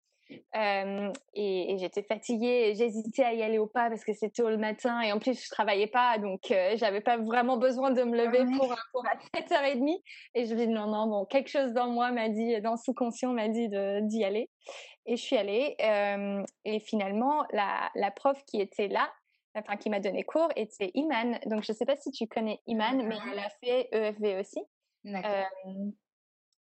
[0.56, 4.58] Euh, et, j'étais fatiguée, j'hésitais à y aller au pas parce que c'était tôt le
[4.58, 8.16] matin et en plus je travaillais pas donc euh, j'avais pas vraiment besoin de me
[8.16, 10.00] lever pour, pour à 7h30
[10.34, 12.76] et je me dis non non bon quelque chose dans moi m'a dit dans le
[12.76, 14.50] sous-conscient m'a dit d'y aller.
[15.06, 19.10] Et je suis allée euh, et finalement la, la prof qui était là
[19.54, 21.38] enfin qui m'a donné cours était Iman.
[21.46, 24.60] Donc je sais pas si tu connais Iman mais elle a fait EFV aussi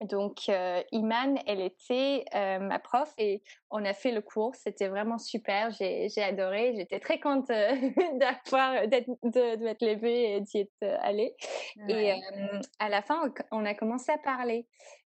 [0.02, 4.54] donc, euh, Iman, elle était euh, ma prof et on a fait le cours.
[4.56, 5.72] C'était vraiment super.
[5.72, 6.74] J'ai, adoré.
[6.76, 7.72] J'étais très contente euh,
[8.20, 11.36] d'avoir, d'être, de, m'être levée et d'y être allée.
[11.88, 12.14] Et
[12.80, 14.68] à la fin, on a commencé à parler.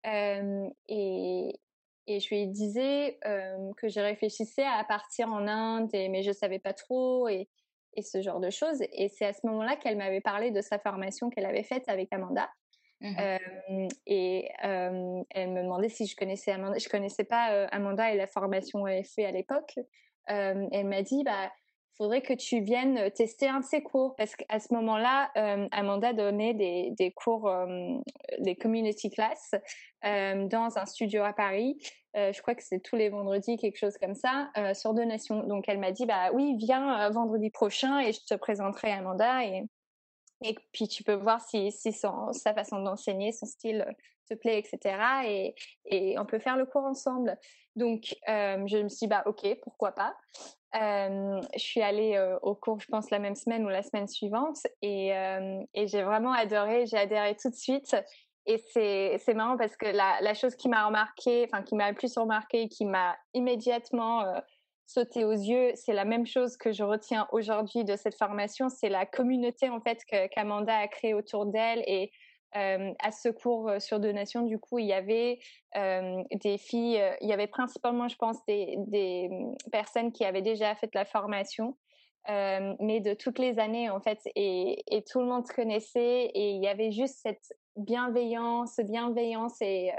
[0.05, 1.61] et,
[2.07, 3.19] et je lui disais
[3.77, 7.49] que je réfléchissais à partir en Inde, et, mais je savais pas trop et,
[7.95, 8.81] et ce genre de choses.
[8.93, 12.13] Et c'est à ce moment-là qu'elle m'avait parlé de sa formation qu'elle avait faite avec
[12.13, 12.49] Amanda.
[13.01, 16.79] Mmh et elle me demandait si je connaissais Amanda.
[16.79, 19.79] Je connaissais pas Amanda et la formation fait à l'époque.
[20.27, 21.53] elle m'a dit, bah,
[21.97, 25.31] faudrait que tu viennes tester un de ses cours parce qu'à ce moment-là,
[25.73, 27.53] Amanda donnait des, des cours,
[28.39, 29.55] des community class
[30.03, 31.77] dans un studio à Paris.
[32.15, 35.45] je crois que c'est tous les vendredis, quelque chose comme ça, sur donation.
[35.45, 39.63] Donc elle m'a dit, bah oui, viens vendredi prochain et je te présenterai Amanda et
[40.43, 43.93] et puis tu peux voir si, sa façon d'enseigner, son style euh,
[44.29, 45.55] te plaît, etc.
[45.91, 47.37] Et, on peut faire le cours ensemble.
[47.77, 50.15] Donc euh, je me suis dit, bah ok, pourquoi pas.
[50.75, 54.59] Euh, je suis allée au cours, je pense, la même semaine ou la semaine suivante.
[54.83, 55.13] Et,
[55.75, 57.97] j'ai vraiment adoré, j'ai adhéré tout de suite.
[58.47, 61.97] Et c'est, marrant parce que la, la chose qui m'a remarqué, enfin qui m'a le
[61.97, 64.25] plus remarqué, qui m'a immédiatement
[64.89, 65.73] sauter aux yeux.
[65.75, 68.71] C'est la même chose que je retiens aujourd'hui de cette formation.
[68.71, 72.11] C'est la communauté en fait qu'Amanda a créée autour d'elle et
[72.57, 75.39] euh, à ce cours euh, sur donation, du coup, il y avait
[75.77, 79.29] euh, des filles, il y avait principalement, je pense, des, des,
[79.71, 81.77] personnes qui avaient déjà fait la formation,
[82.27, 86.51] mais de toutes les années, en fait, et, et, tout le monde se connaissait, et
[86.51, 89.93] il y avait juste cette bienveillance, bienveillance et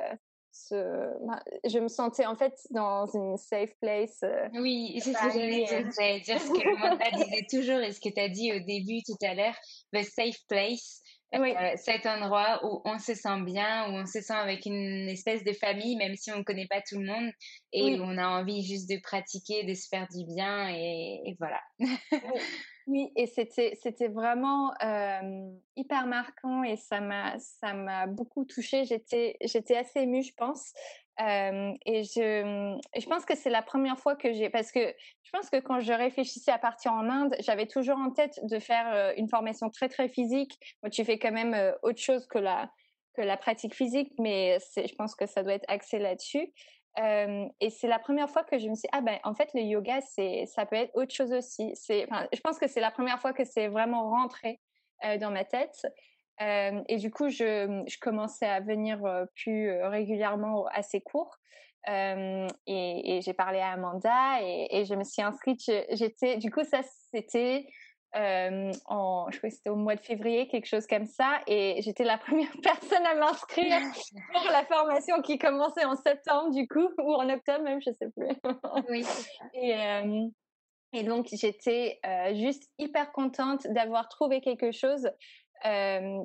[0.72, 4.20] bah, je me sentais en fait dans une safe place.
[4.24, 5.92] Euh, oui, c'est ce que j'allais dire.
[5.98, 9.02] J'allais dire ce que Manda disait toujours et ce que tu as dit au début
[9.06, 9.56] tout à l'heure,
[9.94, 11.02] the safe place.
[11.32, 11.54] Oui.
[11.56, 15.44] Euh, cet endroit où on se sent bien, où on se sent avec une espèce
[15.44, 17.32] de famille, même si on ne connaît pas tout le monde,
[17.72, 21.36] et où on a envie juste de pratiquer, de se faire du bien, et, et
[21.38, 21.62] voilà.
[21.80, 21.88] Oui,
[23.16, 24.72] et c'était vraiment
[25.76, 28.86] hyper marquant et ça m'a ça m'a beaucoup touchée.
[28.86, 30.74] J'étais j'étais assez émue, je pense.
[31.20, 35.50] et je je pense que c'est la première fois que j'ai parce que je pense
[35.50, 39.30] que quand je réfléchissais à partir en Inde, j'avais toujours en tête de faire une
[39.30, 40.58] formation très très physique.
[40.84, 42.70] Moi, tu fais quand même autre chose que la
[43.16, 46.54] que la pratique physique, mais je pense que ça doit être axé là-dessus
[46.98, 49.62] et c'est la première fois que je me suis dit, ah ben en fait le
[49.62, 51.72] yoga c'est ça peut être autre chose aussi.
[51.76, 54.60] C'est je pense que c'est la première fois que c'est vraiment rentré
[55.20, 55.88] dans ma tête.
[56.40, 59.00] et du coup je, je commençais à venir
[59.36, 61.38] plus régulièrement à ces cours.
[61.88, 65.62] et, et j'ai parlé à Amanda et, et, je me suis inscrite.
[65.92, 66.82] J'étais, du coup, ça,
[67.14, 67.66] c'était
[68.16, 71.82] euh, en, je crois que c'était au mois de février, quelque chose comme ça, et
[71.82, 73.82] j'étais la première personne à m'inscrire
[74.34, 78.10] pour la formation qui commençait en septembre du coup, ou en octobre même, je sais
[78.10, 78.36] plus.
[78.90, 79.06] oui.
[79.54, 80.28] Et, euh,
[80.94, 85.10] et donc j'étais euh, juste hyper contente d'avoir trouvé quelque chose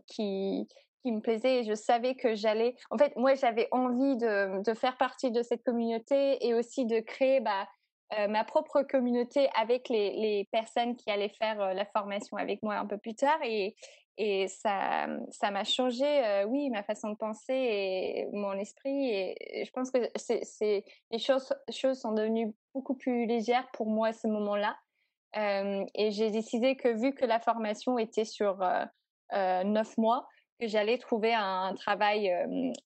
[0.06, 0.68] qui
[1.04, 2.74] qui me plaisait et je savais que j'allais.
[2.90, 7.00] En fait, moi, j'avais envie de, de faire partie de cette communauté et aussi de
[7.00, 7.68] créer bah,
[8.18, 12.76] euh, ma propre communauté avec les, personnes qui allaient faire euh, la formation avec moi
[12.76, 13.74] un peu plus tard et,
[14.46, 15.08] ça
[15.50, 19.98] m'a changé euh, oui ma façon de penser et mon esprit et je pense que
[20.14, 24.76] c'est les choses choses sont devenues beaucoup plus légères pour moi à ce moment-là.
[25.36, 28.64] Et j'ai décidé que vu que la formation était sur
[29.32, 30.28] neuf mois
[30.60, 32.32] que j'allais trouver un travail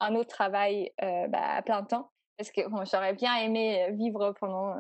[0.01, 4.77] un autre travail bah, à plein temps parce que j'aurais bien aimé vivre pendant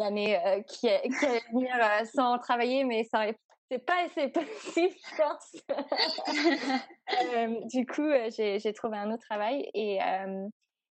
[0.00, 3.26] l'année euh, qui, qui allait venir euh, sans travailler, mais ça
[3.70, 5.56] c'est pas assez possible, je pense.
[7.34, 9.98] Euh, du coup, j'ai trouvé un autre travail et,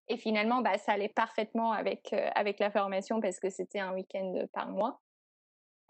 [0.08, 4.44] et finalement, bah, ça allait parfaitement avec, avec la formation parce que c'était un week-end
[4.52, 5.00] par mois.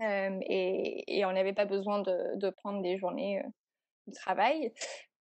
[0.01, 3.43] Et, et, on n'avait pas besoin de, de, prendre des journées
[4.07, 4.73] de travail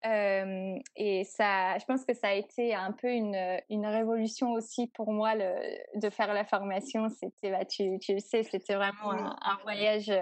[0.04, 3.36] et ça, je pense que ça a été un peu une,
[3.68, 5.54] une révolution aussi pour moi le,
[6.00, 7.08] de faire la formation.
[7.08, 10.12] C'était, bah, tu, tu le sais, c'était vraiment un, voyage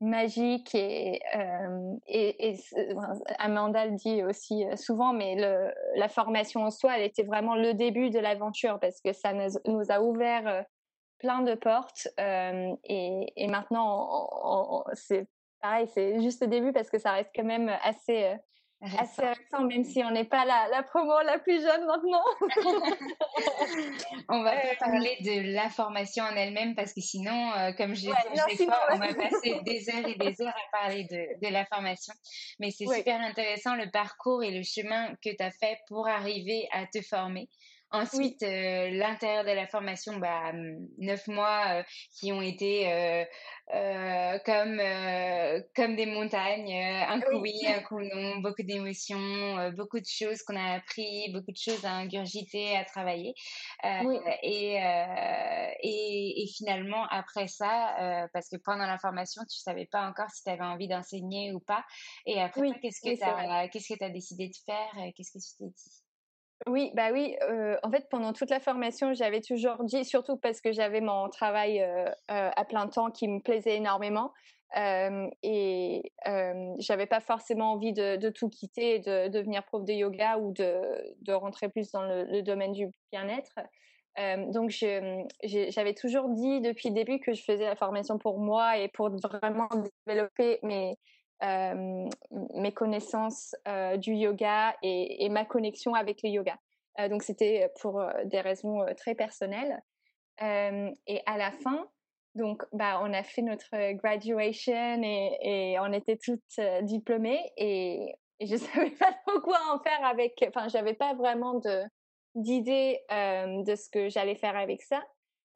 [0.00, 1.20] magique et,
[2.08, 2.56] et,
[3.38, 7.74] Amanda le dit aussi souvent, mais le, la formation en soi, elle était vraiment le
[7.74, 10.64] début de l'aventure parce que ça nous, a ouvert
[11.18, 15.28] plein de portes et, et, maintenant c'est
[15.60, 18.36] pareil, c'est juste le début parce que ça reste quand même assez
[18.82, 22.24] assez récent, même si on n'est pas la, la, promo la plus jeune maintenant.
[24.28, 28.06] on va pas parler de la formation en elle-même parce que sinon, euh, comme je
[28.06, 31.52] l'ai dit fois, on va passer des heures et des heures à parler de, de
[31.52, 32.14] la formation.
[32.58, 36.66] Mais c'est super intéressant le parcours et le chemin que tu as fait pour arriver
[36.72, 37.48] à te former.
[37.92, 41.82] Ensuite, euh, l'intérieur de la formation, bah, hum, neuf mois euh,
[42.18, 42.88] qui ont été
[43.72, 44.80] euh, comme
[45.74, 50.56] comme des montagnes, un coup oui, un coup non, beaucoup d'émotions, beaucoup de choses qu'on
[50.56, 53.34] a appris, beaucoup de choses à ingurgiter, à travailler.
[53.84, 54.76] Et,
[55.82, 60.42] et, et finalement après ça, parce que pendant la formation, tu savais pas encore si
[60.44, 61.84] tu avais envie d'enseigner ou pas.
[62.26, 65.38] Et après, qu'est-ce que tu as qu'est-ce que tu as décidé de faire Qu'est-ce que
[65.38, 66.09] tu t'es dit?
[66.66, 67.36] Oui, bah oui.
[67.82, 71.84] en fait, pendant toute la formation, j'avais toujours dit, surtout parce que j'avais mon travail
[72.28, 74.32] à plein temps qui me plaisait énormément,
[74.76, 76.12] et
[76.78, 81.68] j'avais pas forcément envie de, tout quitter, de, devenir prof de yoga ou de, rentrer
[81.68, 83.58] plus dans le, domaine du bien-être.
[84.52, 88.88] donc, j'avais toujours dit depuis le début que je faisais la formation pour moi et
[88.88, 89.68] pour vraiment
[90.06, 90.96] développer mes
[91.42, 93.54] mes connaissances
[93.98, 96.56] du yoga et, ma connexion avec le yoga.
[97.08, 99.80] donc c'était pour des raisons très personnelles.
[100.40, 101.88] et à la fin,
[102.34, 108.56] donc bah on a fait notre graduation et, on était toutes diplômées et, et je
[108.56, 110.44] savais pas trop quoi en faire avec.
[110.48, 111.60] Enfin, j'avais pas vraiment
[112.34, 115.02] d'idée de ce que j'allais faire avec ça.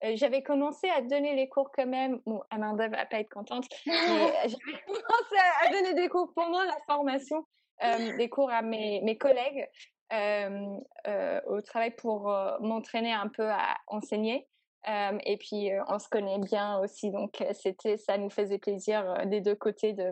[0.05, 2.21] Euh, j'avais commencé à donner les cours quand même.
[2.27, 3.93] Bon, Amanda va pas être contente, mais
[4.45, 7.47] j'avais commencé à donner des cours pendant la formation,
[7.83, 9.69] euh, des cours à mes, mes collègues
[10.13, 12.25] euh, au travail pour
[12.61, 14.47] m'entraîner un peu à enseigner.
[14.87, 19.55] et puis on se connaît bien aussi, donc c'était, ça nous faisait plaisir des deux
[19.55, 20.11] côtés de,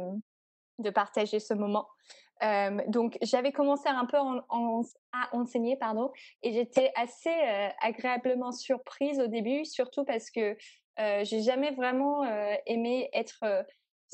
[0.78, 1.86] de partager ce moment
[2.88, 6.10] donc j'avais commencé un peu à enseigner, pardon,
[6.42, 7.34] et j'étais assez
[7.80, 10.56] agréablement surprise au début, surtout parce que
[10.98, 12.24] j'ai jamais vraiment
[12.66, 13.64] aimé être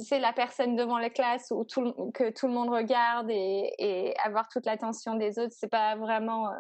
[0.03, 4.49] sais, la personne devant la classe où tout, que tout le monde regarde et, avoir
[4.49, 6.51] toute l'attention des autres, c'est pas vraiment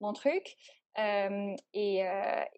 [0.00, 0.56] mon truc.
[0.96, 2.04] et,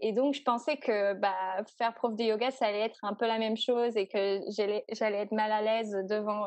[0.00, 3.26] et, donc, je pensais que bah, faire prof de yoga, ça allait être un peu
[3.26, 4.84] la même chose et que j'allais
[5.18, 6.46] être mal à l'aise devant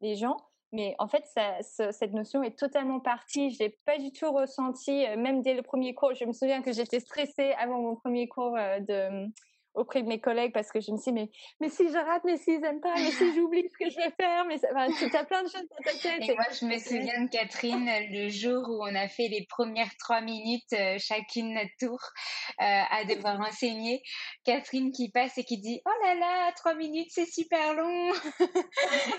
[0.00, 0.36] les gens.
[0.74, 1.24] Mais en fait,
[1.62, 3.50] cette notion est totalement partie.
[3.50, 6.14] Je l'ai pas du tout ressenti, même dès le premier cours.
[6.14, 9.28] Je me souviens que j'étais stressée avant mon premier cours de
[9.74, 12.22] auprès de mes collègues parce que je me suis dit, mais, mais si je rate,
[12.24, 15.16] mais s'ils n'aiment pas, mais si j'oublie ce que je vais faire, mais enfin, tu
[15.16, 16.22] as plein de choses dans ta tête.
[16.28, 19.90] Et, moi, je me souviens de Catherine, le jour où on a fait les premières
[19.98, 21.98] trois minutes, euh, chacune notre tour,
[22.60, 24.02] euh, à devoir enseigner.
[24.44, 28.12] Catherine qui passe et qui dit, oh là là, trois minutes, c'est super long.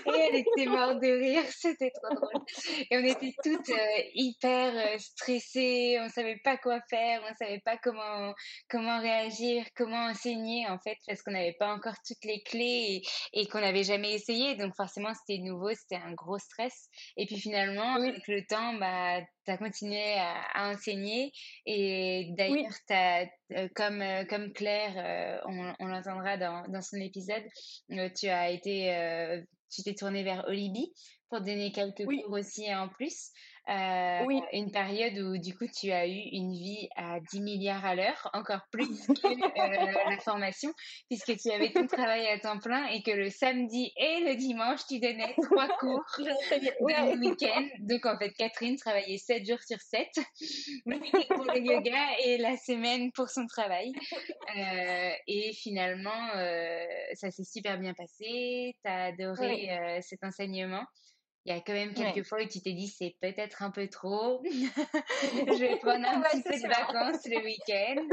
[0.06, 2.44] et elle était morte de rire, c'était trop drôle.
[2.90, 7.76] Et on était toutes euh, hyper stressées, on savait pas quoi faire, on savait pas
[7.76, 8.32] comment,
[8.70, 13.46] comment réagir, comment enseigner en fait parce qu'on n'avait pas encore toutes les clés et,
[13.46, 14.56] qu'on n'avait jamais essayé.
[14.56, 16.88] Donc forcément, c'était nouveau, c'était un gros stress.
[17.16, 21.32] Et puis finalement, avec le temps, bah, tu as continué à, enseigner.
[21.66, 27.44] Et d'ailleurs, euh, comme, euh, comme Claire, euh, on, l'entendra dans, dans son épisode,
[28.16, 30.92] tu as été, tu t'es tournée vers Olibi
[31.28, 33.30] pour donner quelques cours aussi en plus.
[33.68, 34.40] Euh, oui.
[34.52, 38.30] Une période où du coup tu as eu une vie à 10 milliards à l'heure,
[38.32, 40.72] encore plus que euh, la formation,
[41.10, 44.80] puisque tu avais ton travail à temps plein et que le samedi et le dimanche
[44.88, 47.66] tu donnais trois cours le week-end.
[47.80, 50.06] Donc en fait Catherine travaillait 7 jours sur 7,
[50.86, 50.98] le
[51.34, 53.92] pour le yoga et la semaine pour son travail.
[54.56, 56.28] Euh, et finalement
[57.14, 60.84] ça s'est super bien passé, tu as adoré cet enseignement.
[61.46, 63.86] Il y a quand même quelques fois où tu t'es dit c'est peut-être un peu
[63.86, 64.42] trop.
[64.44, 68.08] je vais prendre un petit peu de vacances le week-end.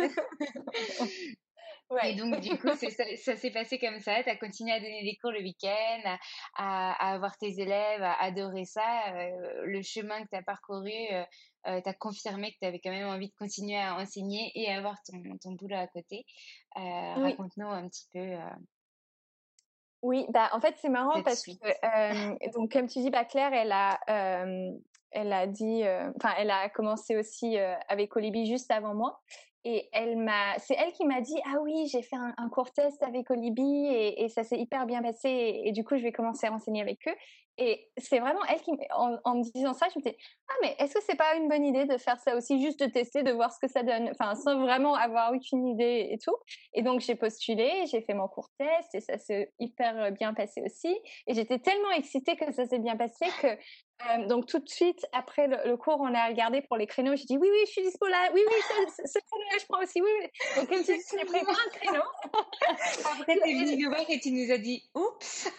[2.03, 4.23] Et donc, du coup, ça, s'est passé comme ça.
[4.23, 6.17] Tu as continué à donner des cours le week-end,
[6.55, 9.15] à, avoir tes élèves, à adorer ça.
[9.15, 11.23] Euh, le chemin que tu as parcouru, euh,
[11.67, 14.69] euh tu as confirmé que tu avais quand même envie de continuer à enseigner et
[14.69, 16.25] avoir ton, ton boulot à côté.
[16.77, 18.37] Euh, raconte-nous un petit peu
[20.03, 21.51] oui, bah en fait c'est marrant parce que
[22.53, 23.99] donc comme tu dis, bah Claire, elle a
[25.11, 25.83] elle a dit,
[26.17, 29.21] enfin elle a commencé aussi avec Olibi juste avant moi.
[29.63, 33.01] et elle m'a, c'est elle qui m'a dit ah oui j'ai fait un, court test
[33.01, 36.47] avec Olibi et, et ça s'est hyper bien passé et, du coup je vais commencer
[36.47, 37.15] à enseigner avec eux
[37.57, 40.17] et c'est vraiment elle qui, en, me disant ça, je me disais,
[40.49, 42.87] ah, mais est-ce que c'est pas une bonne idée de faire ça aussi, juste de
[42.87, 46.35] tester, de voir ce que ça donne, enfin, sans vraiment avoir aucune idée et tout.
[46.73, 50.63] Et donc, j'ai postulé, j'ai fait mon court test et ça s'est hyper bien passé
[50.65, 50.95] aussi.
[51.27, 53.47] Et j'étais tellement excitée que ça s'est bien passé que,
[54.01, 57.15] euh, donc, tout de suite, après le, cours, on a regardé pour les créneaux.
[57.15, 58.29] J'ai dit, oui, oui, je suis dispo là.
[58.33, 58.53] Oui, oui,
[59.05, 60.01] ce, créneau-là, je prends aussi.
[60.01, 60.27] Oui, oui.
[60.57, 62.03] Donc, comme tu j'ai pris plein de créneaux.
[63.19, 65.49] Après, t'es venu nous voir et tu nous as dit, oups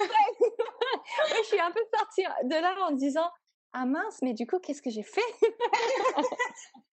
[0.00, 3.30] je suis un peu sortie de là en disant
[3.72, 5.20] ah mince, mais du coup, qu'est-ce que j'ai fait?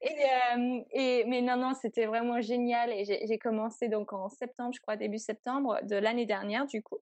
[0.00, 2.90] Et, euh, et, mais non, non, c'était vraiment génial.
[2.92, 6.98] Et j'ai commencé donc en septembre, je crois, début septembre de l'année dernière, du coup,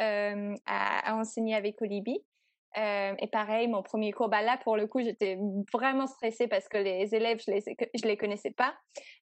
[0.00, 2.24] euh, à, à, enseigner avec Olibi.
[2.78, 5.38] Euh, et pareil, mon premier cours, bah là pour le coup, j'étais
[5.72, 8.74] vraiment stressée parce que les élèves, je les, je les connaissais pas.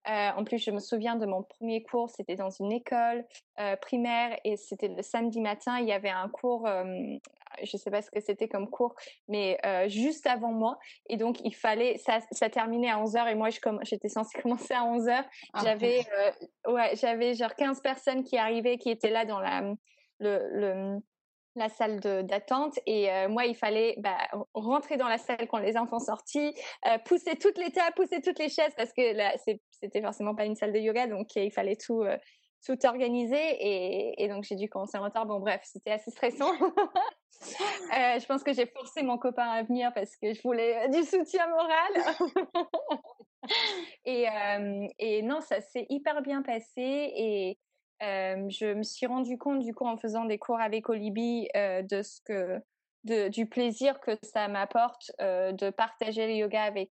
[0.08, 3.26] Euh, en plus, je me souviens de mon premier cours, c'était dans une école
[3.60, 5.80] euh, primaire et c'était le samedi matin.
[5.80, 6.70] Il y avait un cours,
[7.62, 8.96] je sais pas ce que c'était comme cours,
[9.28, 10.80] mais juste avant moi.
[11.10, 13.50] Et donc, il fallait, ça, ça terminait à 11h et moi,
[13.82, 15.26] j'étais censée commencer à 11h.
[15.54, 16.06] Ah, j'avais,
[16.68, 19.62] ouais, j'avais genre 15 personnes qui arrivaient, qui étaient là dans la,
[20.20, 21.00] le, le
[21.56, 24.18] la salle d'attente et euh, moi il fallait bah,
[24.54, 26.54] rentrer dans la salle quand les enfants sortis,
[26.88, 29.34] euh, pousser toutes les tables, pousser toutes les chaises parce que là
[29.72, 32.18] c'était forcément pas une salle de yoga donc il fallait tout euh,
[32.66, 35.26] tout organiser et, et donc j'ai dû commencer en retard.
[35.26, 36.52] Bon bref c'était assez stressant.
[37.92, 41.46] je pense que j'ai forcé mon copain à venir parce que je voulais du soutien
[41.48, 42.48] moral.
[44.06, 44.28] et,
[44.98, 47.58] et non ça s'est hyper bien passé et
[48.02, 52.22] je me suis rendu compte du coup en faisant des cours avec Olibi de ce
[52.22, 52.62] que
[53.04, 56.92] de, du plaisir que ça m'apporte de partager le yoga avec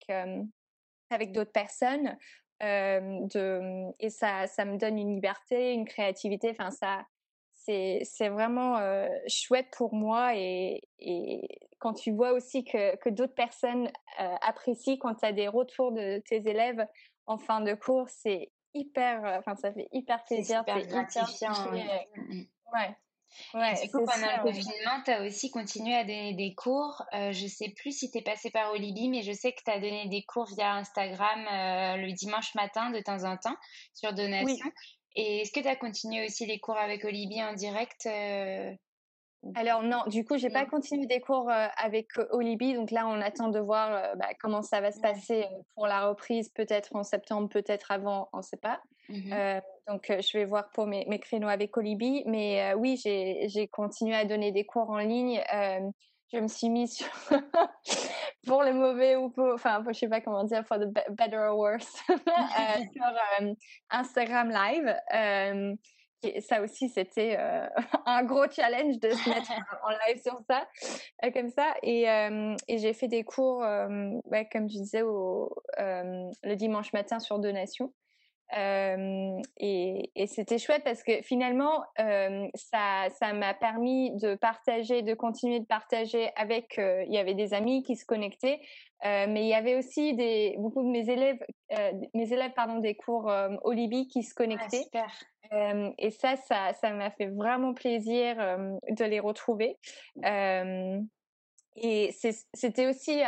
[1.09, 2.17] avec d'autres personnes
[2.61, 6.51] et ça ça me donne une liberté une créativité.
[6.51, 7.05] Enfin ça
[7.53, 8.79] c'est c'est vraiment
[9.27, 11.47] chouette pour moi et et
[11.79, 16.19] quand tu vois aussi que que d'autres personnes apprécient quand tu as des retours de
[16.19, 16.85] tes élèves
[17.25, 20.63] en fin de cours c'est hyper, euh, enfin, ça fait hyper plaisir.
[20.65, 21.71] C'est hyper gratifiant.
[21.71, 22.07] ouais.
[22.15, 22.45] Mm, mm.
[23.59, 23.81] ouais.
[23.81, 27.03] du coup, pendant le confinement, tu as aussi continué à donner des cours.
[27.13, 29.71] Euh, je sais plus si tu es passé par Olibi, mais je sais que tu
[29.71, 33.57] as donné des cours via Instagram euh, le dimanche matin de temps en temps
[33.93, 34.65] sur donation.
[35.15, 38.71] Et est-ce que tu as continué aussi les cours avec Olibi en direct euh,
[39.55, 43.49] alors non, du coup, j'ai pas continué des cours avec Olibi, donc là, on attend
[43.49, 45.45] de voir bah, comment ça va se passer
[45.75, 48.81] pour la reprise, peut-être en septembre, peut-être avant, on ne sait pas.
[49.09, 54.15] Mmh donc, je vais voir pour mes, mes créneaux avec Olibi, mais oui, j'ai continué
[54.15, 55.41] à donner des cours en ligne.
[56.33, 57.07] je me suis mise sur
[58.47, 61.57] pour le mauvais ou pour, enfin, je sais pas comment dire, for the better or
[61.57, 62.01] worse,
[62.93, 63.03] sur
[63.91, 64.95] Instagram Live
[66.41, 67.67] ça aussi, c'était euh,
[68.05, 69.51] un gros challenge de se mettre
[69.83, 70.67] en live sur ça,
[71.23, 71.75] euh, comme ça.
[71.83, 77.19] Et, euh, et j'ai fait des cours, ouais, comme je disais, au, le dimanche matin
[77.19, 77.93] sur donation.
[78.55, 85.59] Et, et c'était chouette parce que finalement, ça, ça m'a permis de partager, de continuer
[85.59, 86.75] de partager avec.
[86.77, 88.59] il y avait des amis qui se connectaient,
[89.03, 91.39] mais il y avait aussi des beaucoup de mes élèves,
[92.13, 93.31] mes élèves pardon des cours
[93.63, 94.83] au Libye qui se ah, connectaient.
[94.83, 95.11] super
[95.97, 98.35] et ça, ça, ça m'a fait vraiment plaisir
[98.89, 99.77] de les retrouver.
[101.75, 102.11] et
[102.53, 103.19] c'était aussi,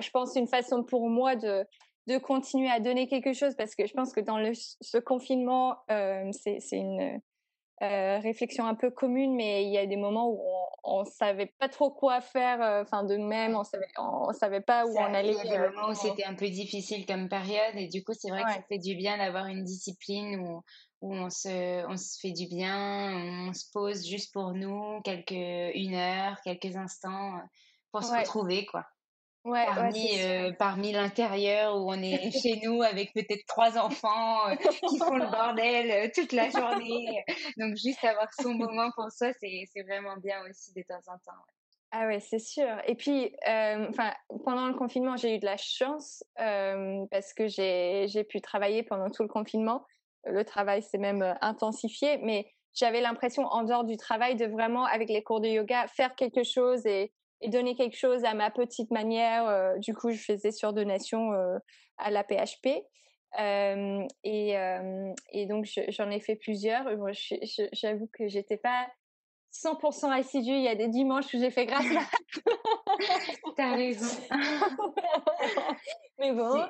[0.00, 1.66] je pense, une façon pour moi de,
[2.06, 5.78] de continuer à donner quelque chose parce que je pense que dans le, ce confinement,
[5.88, 7.20] c'est une
[7.80, 10.40] réflexion un peu commune, mais il y a des moments où
[10.84, 14.86] on, on savait pas trop quoi faire, enfin de nous-mêmes, on savait, on, savait pas
[14.86, 15.32] où on allait.
[15.32, 18.12] Il y a des moments où c'était un peu difficile comme période, et du coup
[18.14, 20.62] c'est vrai que ça fait du bien d'avoir une discipline où
[21.04, 25.32] où on se, on se fait du bien, on se pose juste pour nous, quelques,
[25.32, 27.40] une heure, quelques instants
[27.92, 28.86] pour se retrouver, quoi.
[29.44, 34.56] Ouais, parmi euh, parmi l'intérieur où on est chez nous avec peut-être trois enfants euh,
[34.56, 37.22] qui font le bordel euh, toute la journée.
[37.58, 41.42] Donc juste avoir son moment pour soi, c'est vraiment bien aussi de temps en temps.
[41.90, 42.76] Ah ouais, c'est sûr.
[42.86, 44.12] Et puis, enfin,
[44.44, 49.10] pendant le confinement, j'ai eu de la chance parce que j'ai j'ai pu travailler pendant
[49.10, 49.84] tout le confinement
[50.26, 55.08] le travail s'est même intensifié, mais j'avais l'impression en dehors du travail de vraiment, avec
[55.08, 57.12] les cours de yoga, faire quelque chose et,
[57.48, 59.46] donner quelque chose à ma petite manière.
[59.46, 61.58] Euh, du coup, je faisais sur donation euh,
[61.98, 62.84] à la PHP.
[63.38, 64.54] et,
[65.32, 66.86] et, donc, j'en ai fait plusieurs.
[67.72, 68.86] J'avoue que j'étais pas
[69.52, 70.52] 100% assidue.
[70.52, 71.84] Il y a des dimanches où j'ai fait grâce
[73.56, 74.22] T'as raison.
[76.18, 76.64] Mais bon.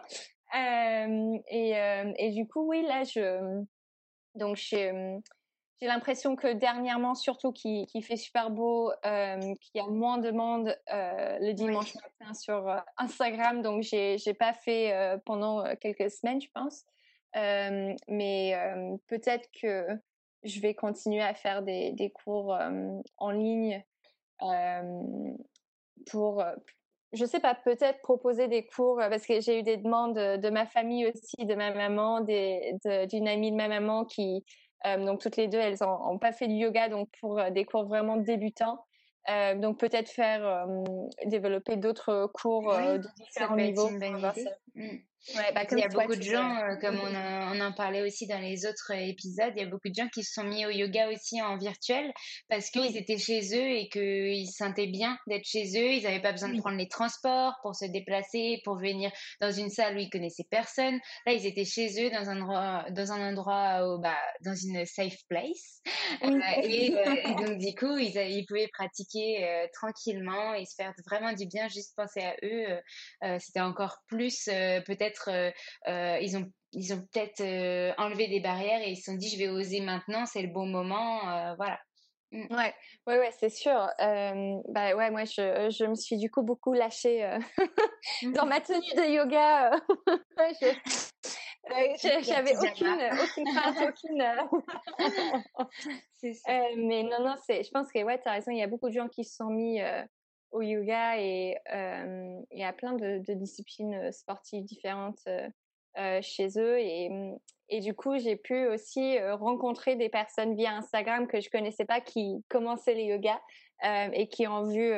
[1.50, 1.74] et,
[2.18, 3.64] et, du coup, oui, là, je,
[4.34, 4.56] donc,
[5.80, 10.76] j'ai l'impression que dernièrement, surtout, qu'il fait super beau, qu'il y a moins de monde
[10.88, 13.62] le dimanche matin sur Instagram.
[13.62, 16.84] Donc, j'ai n'ai pas fait pendant quelques semaines, je pense.
[18.08, 18.54] mais
[19.08, 19.86] peut-être que
[20.44, 22.56] je vais continuer à faire des, des cours
[23.18, 23.82] en ligne
[26.10, 26.44] pour,
[27.12, 30.66] je sais pas, peut-être proposer des cours parce que j'ai eu des demandes de, ma
[30.66, 34.44] famille aussi, de ma maman, d'une amie de ma maman qui,
[34.84, 38.16] donc toutes les deux, elles n'ont pas fait du yoga, donc pour des cours vraiment
[38.16, 38.84] débutants.
[39.56, 40.66] donc peut-être faire
[41.24, 43.90] développer d'autres cours de différents niveaux.
[45.34, 48.26] Ouais, bah, il y a beaucoup de gens, euh, comme on, on, en parlait aussi
[48.26, 50.70] dans les autres épisodes, il y a beaucoup de gens qui se sont mis au
[50.70, 52.12] yoga aussi en virtuel
[52.50, 55.92] parce qu'ils étaient chez eux et qu'ils se sentaient bien d'être chez eux.
[55.94, 59.10] Ils n'avaient pas besoin de prendre les transports pour se déplacer, pour venir
[59.40, 61.00] dans une salle où ils connaissaient personne.
[61.26, 65.16] Là, ils étaient chez eux dans un endroit, dans un endroit, bah, dans une safe
[65.30, 65.80] place.
[66.22, 70.92] Euh, et, euh, et, donc, du coup, ils, ils pouvaient pratiquer tranquillement et se faire
[71.06, 73.38] vraiment du bien, juste penser à eux.
[73.38, 74.44] C'était encore plus
[74.86, 75.50] peut-être euh,
[75.88, 79.28] euh, ils ont ils ont peut-être euh, enlevé des barrières et ils se sont dit
[79.28, 81.20] je vais oser maintenant, c'est le bon moment,
[81.56, 81.78] voilà.
[82.32, 82.52] Mm.
[82.52, 82.74] Ouais,
[83.06, 83.88] ouais, ouais, c'est sûr.
[83.98, 87.38] bah ouais, moi je, je, me suis du coup beaucoup lâchée
[88.34, 89.70] dans ma tenue de yoga.
[92.22, 94.24] J'avais aucune, aucune crainte, aucune.
[96.76, 97.62] mais non, non, c'est.
[97.62, 98.50] Je pense que ouais, as raison.
[98.50, 99.80] Il y a beaucoup de gens qui se sont mis
[100.54, 105.28] au yoga et, euh, et à plein de, disciplines sportives différentes
[106.22, 106.78] chez eux.
[106.78, 107.38] Et, mmh,
[107.70, 112.00] et du coup, j'ai pu aussi rencontrer des personnes via Instagram que je connaissais pas
[112.00, 113.40] qui commençaient les yogas
[114.12, 114.92] et qui ont vu,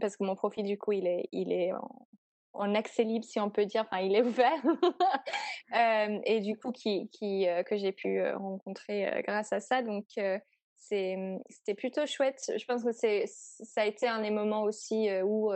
[0.00, 2.06] parce que mon profil du coup, il est, il est en,
[2.52, 4.60] en accès libre, si on peut dire, enfin, il est ouvert.
[6.24, 9.82] et du coup, qui, qui que j'ai pu rencontrer grâce à ça.
[9.82, 10.06] Donc,
[10.76, 12.52] c'était plutôt chouette.
[12.56, 15.52] Je pense que c'est ça a été un des moments aussi où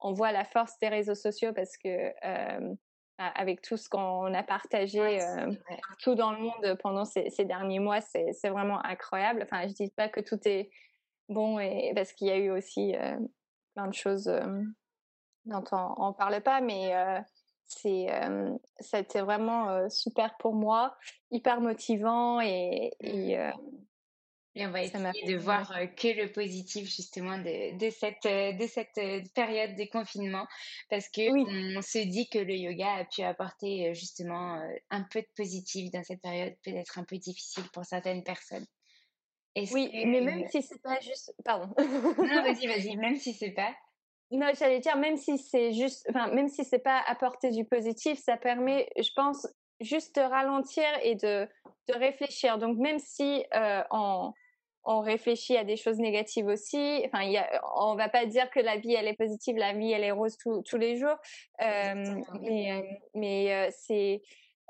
[0.00, 2.12] on voit la force des réseaux sociaux parce que
[3.18, 5.18] avec tout ce qu'on a partagé
[6.00, 9.42] tout dans le monde pendant ces, derniers mois, c'est vraiment incroyable.
[9.44, 10.70] Enfin, je dis pas que tout est
[11.28, 12.94] bon et parce qu'il y a eu aussi
[13.74, 14.32] plein de choses
[15.44, 16.92] dont on, ne parle pas, mais
[17.66, 18.08] c'est
[18.80, 20.96] ça a été vraiment super pour moi,
[21.30, 23.38] hyper motivant et, et
[24.54, 29.32] et on va essayer de voir que le positif justement de, de cette, de cette
[29.34, 30.46] période de confinement
[30.90, 35.28] parce que on se dit que le yoga a pu apporter justement un peu de
[35.36, 38.66] positif dans cette période peut-être un peu difficile pour certaines personnes.
[39.56, 41.74] Oui, mais même si c'est pas juste, pardon.
[41.78, 41.84] non,
[42.42, 43.74] vas-y, vas-y, même si c'est pas.
[44.30, 48.18] Non, j'allais dire même si c'est juste, enfin même si c'est pas apporter du positif,
[48.18, 49.46] ça permet, je pense,
[49.80, 51.46] juste de ralentir et de,
[51.88, 52.56] de réfléchir.
[52.56, 54.32] Donc même si euh, en
[54.84, 57.02] on réfléchit à des choses négatives aussi.
[57.06, 59.92] Enfin, y a, on va pas dire que la vie elle est positive, la vie
[59.92, 61.16] elle est rose tous les jours.
[61.62, 62.82] Euh, mais euh,
[63.14, 64.22] mais euh, c'est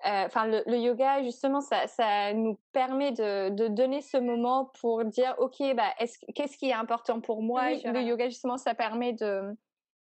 [0.04, 4.70] euh, enfin le, le, yoga justement ça, ça nous permet de, de donner ce moment
[4.80, 7.70] pour dire ok bah est-ce qu'est-ce qui est important pour moi?
[7.70, 9.56] Le yoga justement ça permet de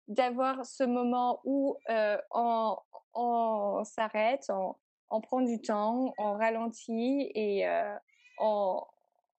[0.07, 2.76] d'avoir ce moment où euh, on,
[3.14, 4.76] on s'arrête on,
[5.09, 7.66] on, prend du temps on ralentit et
[8.39, 8.82] on,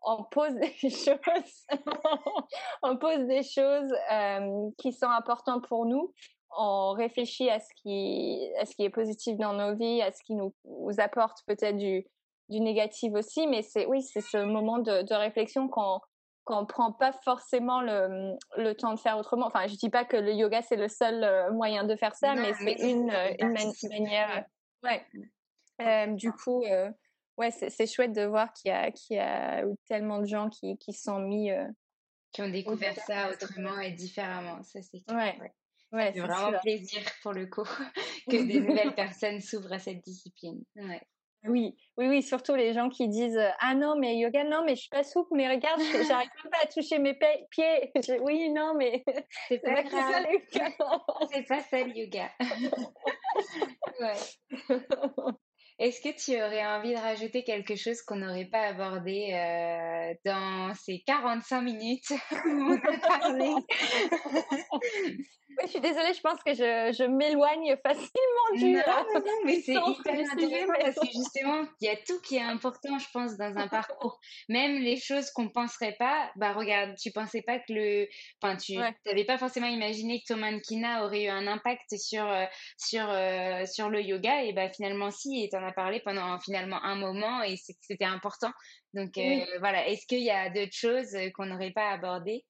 [0.05, 1.67] on pose des choses,
[2.83, 6.13] on pose des choses euh, qui sont importantes pour nous.
[6.57, 10.23] On réfléchit à ce qui, à ce qui est positif dans nos vies, à ce
[10.23, 12.05] qui nous, nous apporte peut-être du,
[12.51, 13.47] du négatif aussi.
[13.47, 16.01] Mais c'est oui, c'est ce moment de, de réflexion qu'on
[16.45, 19.47] qu'on prend pas forcément le, le, temps de faire autrement.
[19.47, 22.35] Enfin, je dis pas que le yoga c'est le seul euh, moyen de faire ça,
[22.35, 23.55] mais, c'est une, une
[23.89, 24.45] manière.
[24.83, 25.07] Ouais.
[25.81, 26.91] Euh, du coup, euh,
[27.39, 30.93] ouais, c'est chouette de voir qu'il y, a, y a tellement de gens qui, qui
[30.93, 31.51] sont mis.
[31.51, 31.67] Euh,
[32.33, 34.63] qui ont découvert ça autrement et différemment.
[34.63, 35.39] Ça, c'est ouais.
[35.93, 36.13] ouais.
[36.15, 37.65] c'est vraiment plaisir pour le coup
[38.31, 40.63] que des nouvelles personnes s'ouvrent à cette discipline.
[40.77, 41.01] Ouais.
[41.45, 44.83] Oui, oui, oui, surtout les gens qui disent Ah non, mais yoga, non, mais je
[44.83, 47.19] suis pas souple, mais regarde, j'arrive même pas à toucher mes
[47.51, 47.93] pieds.
[48.23, 49.05] oui, non, mais
[49.49, 50.71] c'est pas, ça le yoga.
[51.33, 52.31] c'est pas ça le yoga.
[54.01, 54.77] ouais.
[55.83, 60.73] Est-ce que tu aurais envie de rajouter quelque chose qu'on n'aurait pas abordé euh, dans
[60.77, 62.13] ces 45 minutes
[62.47, 63.51] où on a parlé?
[65.63, 68.73] je suis désolée, je pense que je, je m'éloigne facilement du.
[68.73, 68.83] Non,
[69.15, 72.43] non, non mais c'est hyper intéressant parce que justement, il y a tout qui est
[72.43, 74.19] important, je pense, dans un parcours.
[74.49, 78.09] Même les choses qu'on penserait pas, bah regarde, tu pensais pas que le.
[78.41, 82.45] Enfin, tu n'avais pas forcément imaginé que ton mannequinat aurait eu un impact sur, euh,
[82.77, 86.39] sur, euh, sur le yoga, et bah finalement, si, et tu en as parlé pendant
[86.41, 88.51] finalement un moment, et c'était important.
[88.95, 92.45] Donc euh, voilà, est-ce qu'il y a d'autres choses qu'on n'aurait pas abordées?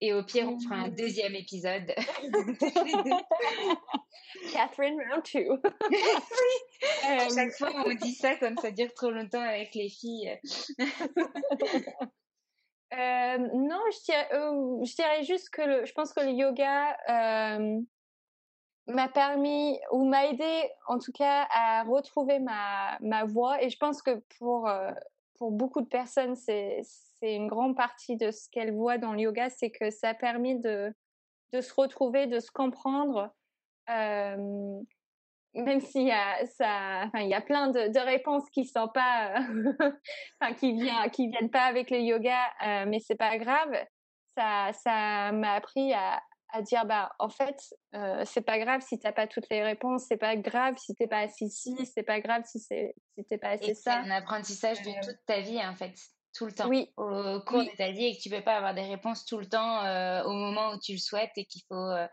[0.00, 0.94] Et au pire, on fera un mmh.
[0.94, 1.92] deuxième épisode.
[4.52, 5.42] Catherine round two.
[7.04, 10.38] À chaque fois, on dit ça comme ça dure trop longtemps avec les filles.
[12.94, 16.96] Euh, non, je dirais, euh, je dirais juste que le, je pense que le yoga
[17.10, 17.82] euh,
[18.86, 23.76] m'a permis ou m'a aidé en tout cas à retrouver ma, ma voix et je
[23.76, 24.70] pense que pour,
[25.34, 26.80] pour beaucoup de personnes, c'est
[27.20, 30.14] c'est une grande partie de ce qu'elle voit dans le yoga, c'est que ça a
[30.14, 30.92] permis de,
[31.52, 33.30] de se retrouver, de se comprendre.
[33.90, 34.80] Euh,
[35.54, 38.88] même s'il y a ça, enfin, il y a plein de, de réponses qui sont
[38.88, 39.34] pas,
[40.40, 43.74] enfin, qui viennent, qui viennent pas avec le yoga, euh, mais c'est pas grave.
[44.36, 47.60] Ça, ça m'a appris à, à dire bah en fait
[47.94, 51.06] euh, c'est pas grave si t'as pas toutes les réponses c'est pas grave si t'es
[51.06, 54.10] pas assez ci c'est pas grave si c'est si t'es pas assez ça c'est un
[54.10, 55.94] apprentissage de toute ta vie en fait
[56.38, 56.88] tout le temps oui.
[56.96, 59.48] au cours de ta vie et que tu peux pas avoir des réponses tout le
[59.48, 62.06] temps euh, au moment où tu le souhaites et qu'il faut euh,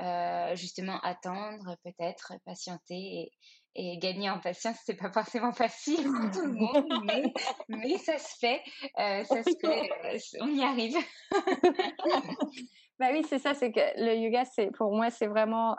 [0.00, 3.30] euh, justement attendre, peut-être patienter
[3.76, 4.76] et, gagner en patience.
[4.84, 7.32] C'est pas forcément facile pour tout le monde, mais,
[7.68, 8.60] mais ça se fait,
[8.96, 10.96] ça se fait, on y arrive.
[12.98, 15.76] bah oui, c'est ça, c'est que le yoga, c'est pour moi, c'est vraiment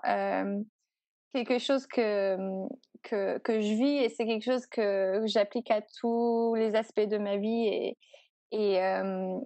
[1.34, 2.38] quelque chose que
[3.04, 7.38] que, je vis et c'est quelque chose que j'applique à tous les aspects de ma
[7.38, 7.97] vie et,
[8.52, 9.39] et, euh,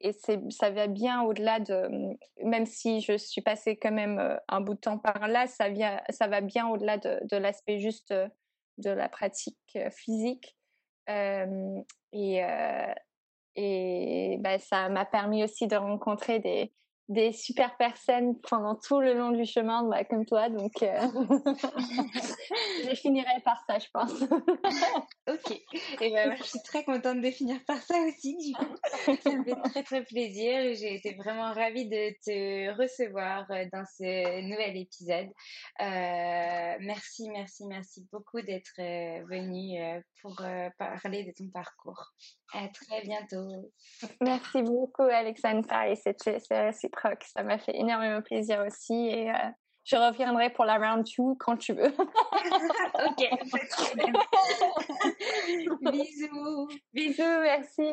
[0.00, 4.74] et ça va bien au-delà de, même si je suis passée quand même un bout
[4.74, 8.14] de temps par là, ça, vient, ça va bien au-delà de, l'aspect juste
[8.78, 10.56] de la pratique physique.
[11.08, 11.80] Euh,
[12.12, 12.92] et euh,
[13.56, 16.72] et bah, ça m'a permis aussi de rencontrer des,
[17.08, 20.48] des super personnes pendant tout le long du chemin, bah, comme toi.
[20.48, 20.98] Donc, euh,
[22.90, 24.12] je finirai par ça, je pense.
[25.28, 25.60] ok.
[26.00, 28.74] Et ben, je suis très contente de finir par ça aussi, du coup.
[29.22, 30.74] Ça me fait très, très plaisir.
[30.74, 35.28] J'ai été vraiment ravie de te recevoir euh, dans ce nouvel épisode.
[35.80, 39.78] Euh, merci, merci, merci beaucoup d'être venu
[40.22, 40.36] pour
[40.78, 42.12] parler de ton parcours.
[42.52, 43.70] À très bientôt.
[44.20, 45.88] Merci beaucoup, Alexandra.
[45.88, 46.16] Et c'est
[46.50, 47.24] réciproque.
[47.24, 49.08] Ça m'a fait énormément plaisir aussi.
[49.08, 49.34] Et euh,
[49.84, 51.92] je reviendrai pour la round 2 quand tu veux.
[53.06, 53.28] ok,
[55.92, 56.68] Bisous.
[56.92, 57.92] Bisous, merci.